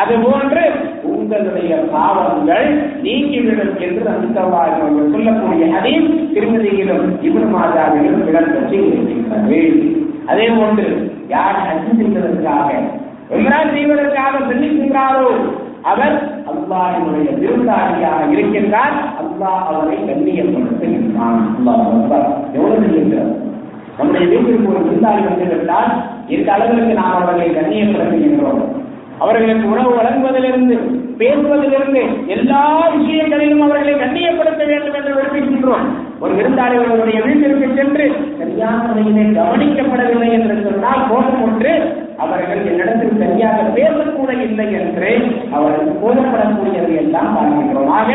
அதுபோன்று 0.00 0.64
உங்களுடைய 1.10 1.72
பாவங்கள் 1.92 2.66
நீங்கிவிடும் 3.04 3.74
என்று 3.86 4.04
அந்தவாக 4.14 4.76
சொல்லக்கூடிய 5.14 5.64
ஹதீஸ் 5.76 6.10
திருமதியிலும் 6.34 7.06
இப்னு 7.28 7.48
மாதாவிலும் 7.54 8.22
இடம்பெற்று 8.30 8.80
இருக்கின்றது 8.90 9.60
அதே 10.30 10.46
போன்று 10.58 10.86
யார் 11.34 11.58
ஹஜ் 11.66 11.90
செய்வதற்காக 12.00 12.68
இம்ரான் 13.38 13.74
செய்வதற்காக 13.74 14.38
செல்லுகின்றாரோ 14.50 15.26
அவர் 15.90 16.16
அல்லாஹினுடைய 16.50 17.28
விருந்தாளியாக 17.42 18.24
இருக்கின்றார். 18.34 18.96
அல்லாஹ் 19.22 19.60
அவரை 19.70 19.98
கண்ணியப்படுத்துகின்றான். 20.08 21.38
எவ்வளவு 22.56 22.80
இருக்கின்றது 22.80 23.32
நம்முடைய 23.98 24.24
வீட்டிற்கு 24.32 24.70
ஒரு 24.72 24.82
விருந்தாளி 24.86 25.22
வந்துவிட்டால் 25.28 25.90
இந்த 26.34 26.48
அளவிற்கு 26.56 26.98
நாம் 27.00 27.16
அவர்களை 27.16 27.48
கண்ணியப்படுத்துகின்றோம். 27.58 28.62
அவர்களுக்கு 29.20 29.70
உணவு 29.70 29.90
வழங்குவதிலிருந்து 29.94 30.76
பேசுவதிலிருந்து 31.18 32.26
எல்லா 32.26 32.88
விஷயங்களிலும் 32.88 33.60
அவர்களை 33.60 33.94
கண்ணியப்படுத்த 33.94 34.66
வேண்டும் 34.66 34.94
என்று 34.94 35.12
விரும்புகின்றோம். 35.14 35.86
ஒரு 36.20 36.34
விருந்தாளி 36.34 36.76
ஒருவருடைய 36.78 37.20
வீட்டிற்கு 37.20 37.66
சென்று 37.74 38.06
சரியான 38.38 38.76
முறையிலே 38.86 39.24
கவனிக்கப்படவில்லை 39.40 40.30
என்று 40.32 40.54
சொன்னால் 40.62 41.08
கோபம் 41.10 41.42
ஒன்று 41.42 41.72
அவர்கள் 42.22 42.62
என்னிடத்தில் 42.70 43.20
சரியாக 43.20 43.58
பேசக்கூட 43.76 44.30
இல்லை 44.46 44.66
என்று 44.80 45.10
அவர்கள் 45.56 46.00
போதப்படக்கூடியது 46.02 46.92
எல்லாம் 47.02 47.30
பார்க்கின்றோம் 47.36 47.92
ஆக 47.98 48.10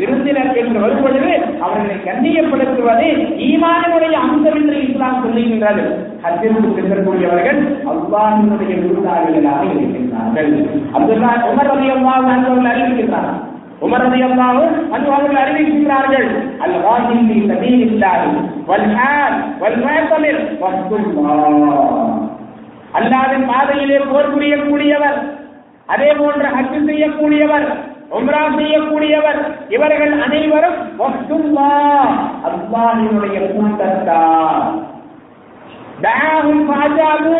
விருந்தினர் 0.00 0.52
என்று 0.62 0.78
வரும்பொழுது 0.84 1.32
அவர்களை 1.64 1.96
கண்ணியப்படுத்துவது 2.06 3.08
ஈமானுடைய 3.48 4.14
அம்சம் 4.26 4.58
என்று 4.60 4.76
இஸ்லாம் 4.86 5.20
சொல்லுகின்றது. 5.24 5.84
ஹஜ்ஜிற்கு 6.24 6.70
செல்லக்கூடியவர்கள் 6.76 7.60
அல்லாஹினுடைய 7.92 8.72
விருந்தாளிகளாக 8.82 9.62
இருக்கின்றார்கள். 9.74 10.52
அப்துல்லா 10.96 11.32
உமர் 11.50 11.72
அலி 11.74 11.88
அல்லாஹ் 11.96 12.20
அவர்கள் 12.30 12.70
அறிவிக்கின்றார். 12.72 13.30
உமர் 13.86 14.04
அலி 14.06 14.20
அல்லாஹ் 14.28 14.60
அன்று 14.94 15.10
அவர்கள் 15.16 15.42
அறிவிக்கின்றார்கள் 15.42 16.28
அல் 16.66 16.78
வாஹின் 16.86 17.26
ஃபீ 17.28 17.36
சபீலில்லாஹி 17.50 18.30
வல் 18.70 18.88
ஹால் 18.96 19.36
வல் 19.62 19.78
முஅத்தமிர் 19.84 20.40
வஸ்துல்லாஹ் 20.62 22.17
அல்லாவின் 22.98 23.46
பாதையிலே 23.50 23.98
போர் 24.10 24.32
புரியக்கூடியவர் 24.34 25.18
அதே 25.94 26.10
போன்று 26.20 26.48
ஹஜ் 26.56 26.78
செய்யக்கூடியவர் 26.88 27.66
உம்ரா 28.18 28.42
செய்யக்கூடியவர் 28.58 29.38
இவர்கள் 29.76 30.12
அனைவரும் 30.26 30.76
வஸ்துல்லாஹ் 31.00 32.12
அல்லாஹ்வினுடைய 32.48 33.38
கூட்டத்தார். 33.52 34.68
தஆஹும் 36.04 36.62
ஃபஅஜாபு 36.68 37.34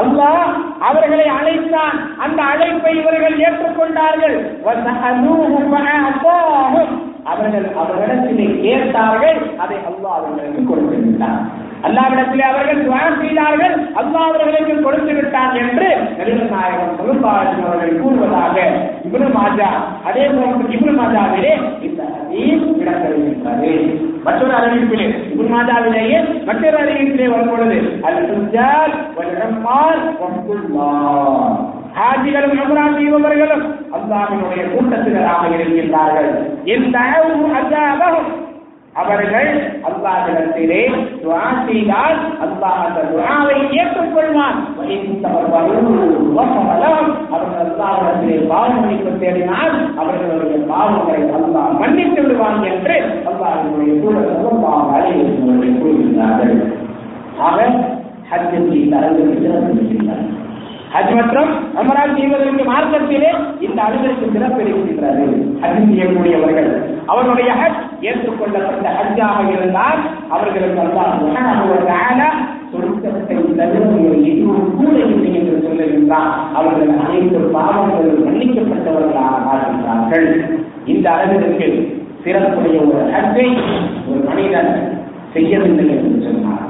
அல்லாஹ் 0.00 0.48
அவர்களை 0.88 1.26
அழைத்தான். 1.38 1.96
அந்த 2.24 2.40
அழைப்பை 2.52 2.92
இவர்கள் 3.02 3.36
ஏற்றுக்கொண்டார்கள். 3.46 4.36
வஸஅலூஹு 4.66 5.60
ஃபஅஅதாஹும் 5.70 6.92
அவர்கள் 7.32 7.68
அவர்களிடத்திலே 7.82 8.48
கேட்டார்கள். 8.64 9.40
அதை 9.62 9.78
அல்லாஹ் 9.90 10.16
அவர்களுக்கு 10.18 10.62
கொடுத்திருந்தார் 10.70 11.40
அல்லாவிடத்திலே 11.86 12.44
அவர்கள் 12.50 12.82
துவாரம் 12.84 13.20
செய்தார்கள். 13.22 13.74
அல்லா 14.00 14.20
அவர்களுக்கு 14.28 14.74
கொடுத்து 14.84 15.12
விட்டான் 15.16 15.56
என்று 15.62 15.88
நபிகள் 16.18 16.52
நாயகம் 16.54 16.96
சொல்லுபாஜி 16.98 17.56
அவர்கள் 17.66 18.00
கூறுவதாக 18.02 18.56
இப்னு 19.06 19.28
மாஜா 19.38 19.68
அதே 20.08 20.24
போன்று 20.34 20.72
இப்னு 20.76 20.94
மாஜாவிலே 21.00 21.52
இந்த 21.88 22.02
ஹதீஸ் 22.14 22.66
இடம்பெறுகின்றது 22.82 23.72
மற்றொரு 24.26 24.54
அறிவிப்பிலே 24.58 25.06
இப்னு 25.32 25.50
மாஜாவிலேயே 25.56 26.18
மற்றொரு 26.48 26.78
அறிவிப்பிலே 26.82 27.28
வரும் 27.34 27.52
பொழுது 27.52 27.78
அது 28.06 28.20
சுஜால் 28.32 28.94
வல் 29.18 29.36
உம்மால் 29.48 30.02
ஹாஜிகளும் 31.98 32.58
அமரா 32.62 32.82
செய்பவர்களும் 32.96 33.62
அல்லாவினுடைய 33.96 34.62
கூட்டத்தினராக 34.72 35.42
இருக்கின்றார்கள். 35.54 36.28
என் 36.72 36.88
தயவும் 36.96 37.54
அஜாபகும் 37.58 38.28
அவர்கள் 38.96 39.48
அல்லாஹிடத்திலே 39.88 40.82
துவா 41.22 41.40
செய்தால் 41.66 42.14
அல்லாஹ் 42.44 42.78
அந்த 42.84 43.00
துவாவை 43.10 43.56
ஏற்றுக்கொள்வான். 43.78 44.58
அவர்கள் 47.28 47.66
அல்லாஹிடத்திலே 47.66 48.38
பாவ 48.50 48.68
மன்னிப்பு 48.76 49.12
தேடினால் 49.22 49.74
அவர்களுடைய 50.00 50.58
பாவங்களை 50.70 51.20
அல்லாஹ் 51.38 51.76
மன்னித்து 51.82 52.22
விடுவான் 52.22 52.64
என்று 52.70 52.96
அல்லாஹினுடைய 53.30 53.92
சூழலும் 54.00 54.64
அலைவர்கள் 54.94 55.76
கூறுகிறார்கள் 55.78 56.54
ஆக 57.40 57.58
ஹஜ்ஜத்தில் 58.30 58.80
இந்த 58.80 58.96
அளவிற்கு 58.98 59.36
சிறப்பு 59.42 59.70
இருக்கின்றார் 59.74 60.24
ஹஜ் 60.96 61.14
மற்றும் 61.18 61.50
அமரா 61.80 62.02
செய்வதற்கு 62.16 62.64
மார்க்கத்திலே 62.72 63.30
இந்த 63.66 63.78
அளவிற்கு 63.86 64.26
சிறப்பு 64.34 64.60
இருக்கின்றது. 64.64 65.24
ஹஜ் 65.62 65.80
செய்யக்கூடியவர்கள். 65.88 66.70
அவருடைய 67.12 67.50
ஹஜ் 67.60 67.80
ஏற்றுக்கொள்ளப்பட்ட 68.08 68.86
ஹஜ்ஜாக 68.98 69.38
இருந்தால் 69.54 70.00
அவர்களுக்கு 70.34 70.80
அல்லாஹ் 70.84 71.12
சுப்ஹானஹு 71.18 71.66
வ 71.72 71.76
தஆலா 71.90 72.30
எதுவும் 74.30 74.64
கூட 74.78 74.96
இல்லை 75.12 75.30
என்று 75.40 75.54
சொல்லுகின்றார் 75.66 76.32
அவர்கள் 76.58 76.90
அனைத்து 77.04 77.38
பாவங்களும் 77.54 78.24
மன்னிக்கப்பட்டவர்களாக 78.26 79.36
ஆகின்றார்கள் 79.52 80.26
இந்த 80.92 81.06
அளவிற்கு 81.14 81.68
சிறப்புடைய 82.24 82.78
ஒரு 82.86 83.04
ஹஜ்ஜை 83.14 83.48
ஒரு 84.08 84.20
மனிதன் 84.28 84.72
செய்யவில்லை 85.34 85.86
என்று 85.96 86.18
சொன்னார். 86.26 86.66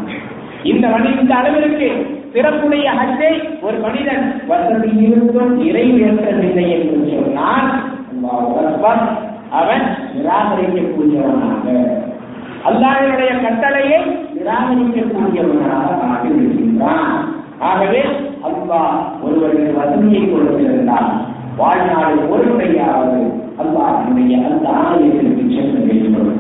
இந்த 0.73 0.85
மனி 0.95 1.11
இந்த 1.23 1.35
அளவிற்கு 1.41 1.89
பிறப்புடைய 2.37 2.87
ஹஜ்ஜை 2.99 3.35
ஒரு 3.67 3.77
மனிதன் 3.85 4.25
வசதி 4.49 4.91
இருந்தும் 5.05 5.53
நிறைவேற்றவில்லை 5.61 6.65
என்று 6.75 6.97
சொன்னால் 7.13 7.69
அவன் 9.61 9.85
நிராகரிக்கக்கூடியவனாக. 10.15 11.67
அல்லாஹனுடைய 12.69 13.31
கட்டளையை 13.45 14.01
நிராகரிக்கக்கூடியவனாக 14.37 15.89
ஆகிவிடுகின்றான். 16.09 17.15
ஆகவே 17.69 18.03
அல்லாஹ் 18.49 18.97
ஒருவருக்கு 19.25 19.71
வசதியை 19.79 20.23
கொடுத்திருந்தால் 20.25 21.09
வாழ்நாள் 21.61 22.19
ஒரு 22.33 22.47
முறையாவது 22.51 23.23
அல்லாஹ்வுடைய 23.65 24.33
அந்த 24.51 24.67
ஆலயத்திற்கு 24.83 25.45
செல்ல 25.55 25.77
வேண்டும். 25.89 26.31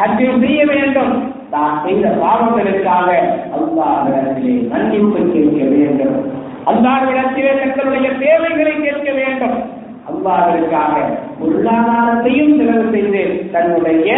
ஹஜ்ஜை 0.00 0.30
செய்ய 0.44 0.60
வேண்டும். 0.72 1.14
தான் 1.54 1.80
செய்த 1.84 2.04
பாவங்களுக்காக 2.22 3.08
அல்லாவிடத்திலே 3.56 4.54
மன்னிப்பு 4.70 5.20
கேட்க 5.32 5.60
வேண்டும். 5.72 6.16
அல்லாவிடத்திலே 6.66 7.50
தங்களுடைய 7.60 8.08
தேவைகளை 8.24 8.74
கேட்க 8.80 9.10
வேண்டும். 9.12 9.56
அல்லாவிற்காக 10.10 10.94
பொருளாதாரத்தையும் 11.40 12.56
செலவு 12.56 12.86
செய்து 12.92 13.22
தன்னுடைய 13.52 14.16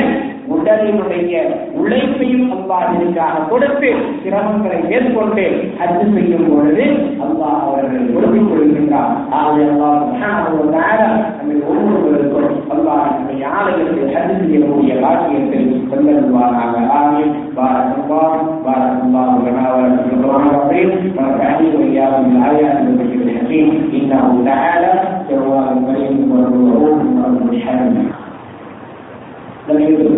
உடலினுடைய 0.54 1.34
உழைப்பையும் 1.82 2.47
அல்லாஹிற்காக 2.56 3.43
கொடுத்து 3.51 3.89
சிரமங்களை 4.23 4.80
மேற்கொண்டு 4.88 5.45
ஹஜ் 5.80 6.04
செய்யும் 6.15 6.47
பொழுது 6.51 6.86
அல்லாஹ் 7.25 7.60
அவர்களை 7.65 8.04
கொடுத்துக் 8.10 8.49
கொள்கின்றார் 8.51 9.12
ஆகவே 9.38 9.65
அல்லாஹ் 9.69 9.99
சுப்ஹானஹு 10.04 10.58
வ 10.60 10.67
தஆலா 10.75 11.10
நம்மை 11.38 11.58
ஒவ்வொருவருக்கும் 11.67 12.49
அல்லாஹ்வுடைய 12.75 13.45
ஆலயத்தில் 13.58 14.12
ஹஜ் 14.15 14.36
செய்யக்கூடிய 14.41 14.93
பாக்கியத்தில் 15.06 15.69
தந்தருவாராக 15.91 16.67
ஆமீன் 16.99 17.34
بارك 17.56 17.91
الله 17.97 18.32
بارك 18.65 18.97
الله 19.04 19.30
لنا 19.45 19.65
ولكم 19.73 20.04
في 20.04 20.13
القرآن 20.15 20.45
العظيم 20.47 20.89
ونفعني 21.17 21.65
وإياكم 21.71 22.23
بالآيات 22.23 22.77
والذكر 22.77 23.19
الحكيم 23.21 23.67
إنه 23.93 24.23
تعالى 24.45 24.91
جواد 25.30 25.69
كريم 25.86 26.17
ورؤوف 26.32 26.99
رحيم 27.47 28.12
لم 29.67 29.80
يكن 29.82 30.14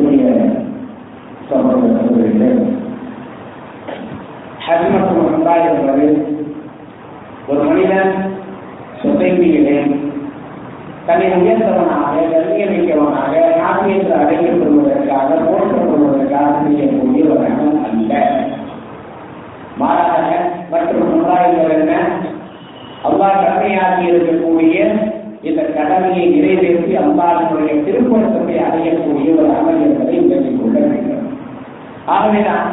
ஆகவேதான் 32.08 32.66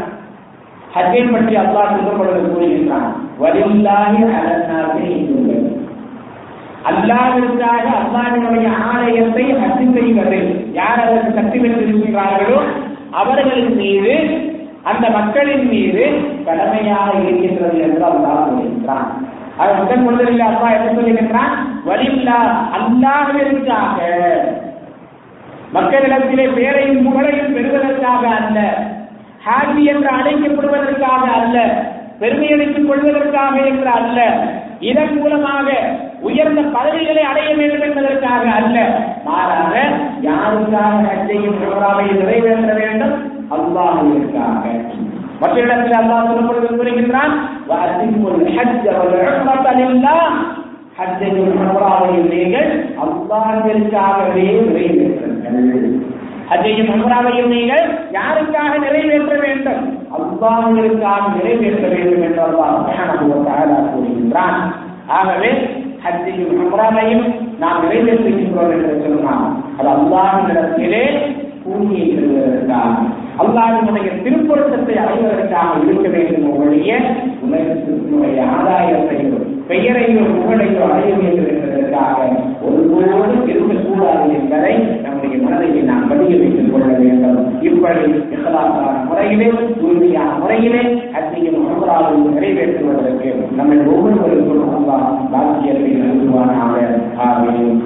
ஹஜ்ஜை 0.95 1.23
பற்றி 1.27 1.53
அல்லாஹ் 1.61 1.93
சொல்லப்படுவது 1.95 2.49
கூறுகின்றான் 2.49 3.09
வலில்லாஹி 3.39 4.21
அலன்னாசி 4.35 5.05
இன்றுள்ளது 5.15 5.71
அல்லாவிற்காக 6.89 7.85
அல்லாவினுடைய 7.99 8.67
ஆலயத்தை 8.89 9.45
ஹஜ் 9.61 9.85
செய்வது 9.95 10.39
யார் 10.73 11.03
அதற்கு 11.03 11.31
சக்தி 11.39 11.57
பெற்றிருக்கிறார்களோ 11.59 12.59
அவர்களின் 13.13 13.75
மீது 13.75 14.13
அந்த 14.83 15.05
மக்களின் 15.09 15.65
மீது 15.69 16.03
கடமையாக 16.47 17.11
இருக்கின்றது 17.21 17.77
என்று 17.85 18.03
அல்லாஹ் 18.09 18.43
சொல்கின்றான் 18.47 19.07
அது 19.57 19.73
முதல் 19.79 20.03
முதலில் 20.05 20.43
அப்பா 20.45 20.69
என்ன 20.69 20.87
சொல்லுகின்றான்? 20.95 21.51
வலில்லா 21.85 22.39
அல்லாவிற்காக 22.77 23.97
மக்களிடத்திலே 25.73 26.45
பேரையும் 26.49 27.05
புகழையும் 27.05 27.53
பெறுவதற்காக 27.53 28.23
அல்ல. 28.39 28.57
ஹாஜி 29.45 29.84
என்று 29.84 30.10
அழைக்கப்படுவதற்காக 30.10 31.23
அல்ல 31.39 31.84
பெருமை 32.19 32.51
அளித்துக் 32.51 32.88
கொள்வதற்காக 32.88 33.55
என்று 33.65 33.89
அல்ல 33.89 34.47
இதன் 34.79 35.17
மூலமாக 35.17 35.71
உயர்ந்த 36.19 36.62
பதவிகளை 36.62 37.23
அடைய 37.23 37.55
வேண்டும் 37.55 37.81
என்பதற்காக 37.81 38.49
அல்ல. 38.49 38.77
மாறாக 39.25 39.73
யாருக்காக 40.21 40.97
ஹஜ்ஜையும் 41.08 41.60
உம்ராவையும் 41.65 42.17
நிறைவேற்ற 42.17 42.73
வேண்டும்? 42.73 43.15
அல்லாஹுவிற்காக. 43.51 44.63
மற்ற 45.39 45.62
இடத்தில் 45.62 45.99
அல்லாஹ் 45.99 46.29
சொல்லப்படுவது 46.29 46.75
கூறுகின்றான் 46.75 47.34
ஹஜ்ஜையும் 50.97 51.53
உம்ராவையும் 51.62 52.34
நீங்கள் 52.34 52.69
அல்லாஹ்விற்காகவே 53.03 54.47
நிறைவேற்றுங்கள். 54.67 56.14
ஹஜ்ஜையும் 56.49 56.91
உம்ராவையும் 56.95 57.53
நீங்கள் 57.55 57.86
யாருக்காக 58.17 58.73
நிறைவேற்ற 58.86 59.36
வேண்டும்? 59.45 59.81
அல்லாஹ்விற்காக 60.17 61.23
நிறைவேற்ற 61.38 61.86
வேண்டும் 61.93 62.25
என்று 62.27 62.41
அல்லாஹ் 62.47 63.89
கூறுகின்றான். 63.93 64.60
ஆகவே 65.17 65.49
ஹஜ்ஜையும் 66.03 66.53
உம்ராவையும் 66.63 67.25
நாம் 67.60 67.81
நிறைவேற்றுகின்றோம் 67.84 68.71
என்று 68.75 68.93
சொன்னால் 69.03 69.45
அது 69.79 69.89
அல்லாஹிடத்திலே 69.95 71.03
கூலியை 71.63 72.08
பெறுவதற்காக 72.10 72.95
அல்லாஹினுடைய 73.43 74.10
திருப்பொருத்தத்தை 74.25 74.95
அடைவதற்காக 75.03 75.71
இருக்க 75.86 76.08
வேண்டும் 76.08 76.45
உங்களுடைய 76.49 76.91
உலகத்தினுடைய 77.45 78.38
ஆதாயத்தையும் 78.55 79.39
பெயரையும் 79.69 80.29
புகழையும் 80.36 80.84
அடைய 80.88 81.13
வேண்டும் 81.21 81.49
என்பதற்காக 81.53 82.17
ஒருபோதும் 82.67 83.47
இருக்கக்கூடாது 83.47 84.27
என்பதை 84.39 84.73
நம்முடைய 85.05 85.24
வேண்டும் 87.85 88.15
இப்படி 88.35 88.65
முறையிலே 89.07 89.47
தூய்மையான 89.79 90.29
முறையிலே 90.41 90.81
அத்தியும் 91.17 91.59
அமராவும் 91.71 92.25
நிறைவேற்றுவதற்கு 92.35 93.29
நம்ம 93.57 93.79
ஒவ்வொருவருக்கும் 93.93 94.73
அல்லாஹ் 94.77 95.07
பாக்கியத்தை 95.33 95.91
நல்குவானாக 96.01 96.75
ஆகையும் 97.27 97.81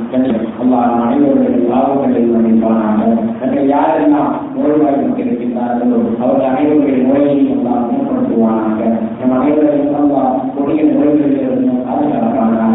அல்லாஹ் 0.62 0.94
அனைவருடைய 1.04 1.58
பாவங்களை 1.72 2.22
மன்னிப்பானாக. 2.34 3.02
தங்கள் 3.42 3.70
யாரெல்லாம் 3.74 4.32
நோய்வாய்க்கு 4.56 5.22
இருக்கின்றார்களோ 5.26 6.00
அவர்கள் 6.22 6.50
அனைவருடைய 6.52 6.98
நோயையும் 7.08 7.52
எல்லாம் 7.56 7.86
குணப்படுத்துவானாக 7.90 8.80
நம் 9.20 9.36
அனைவரையும் 9.40 9.98
அல்லாஹ் 10.02 10.34
கொடிய 10.56 10.82
நோய்களிலிருந்து 10.94 11.76
பாதுகாப்பானாக. 11.88 12.69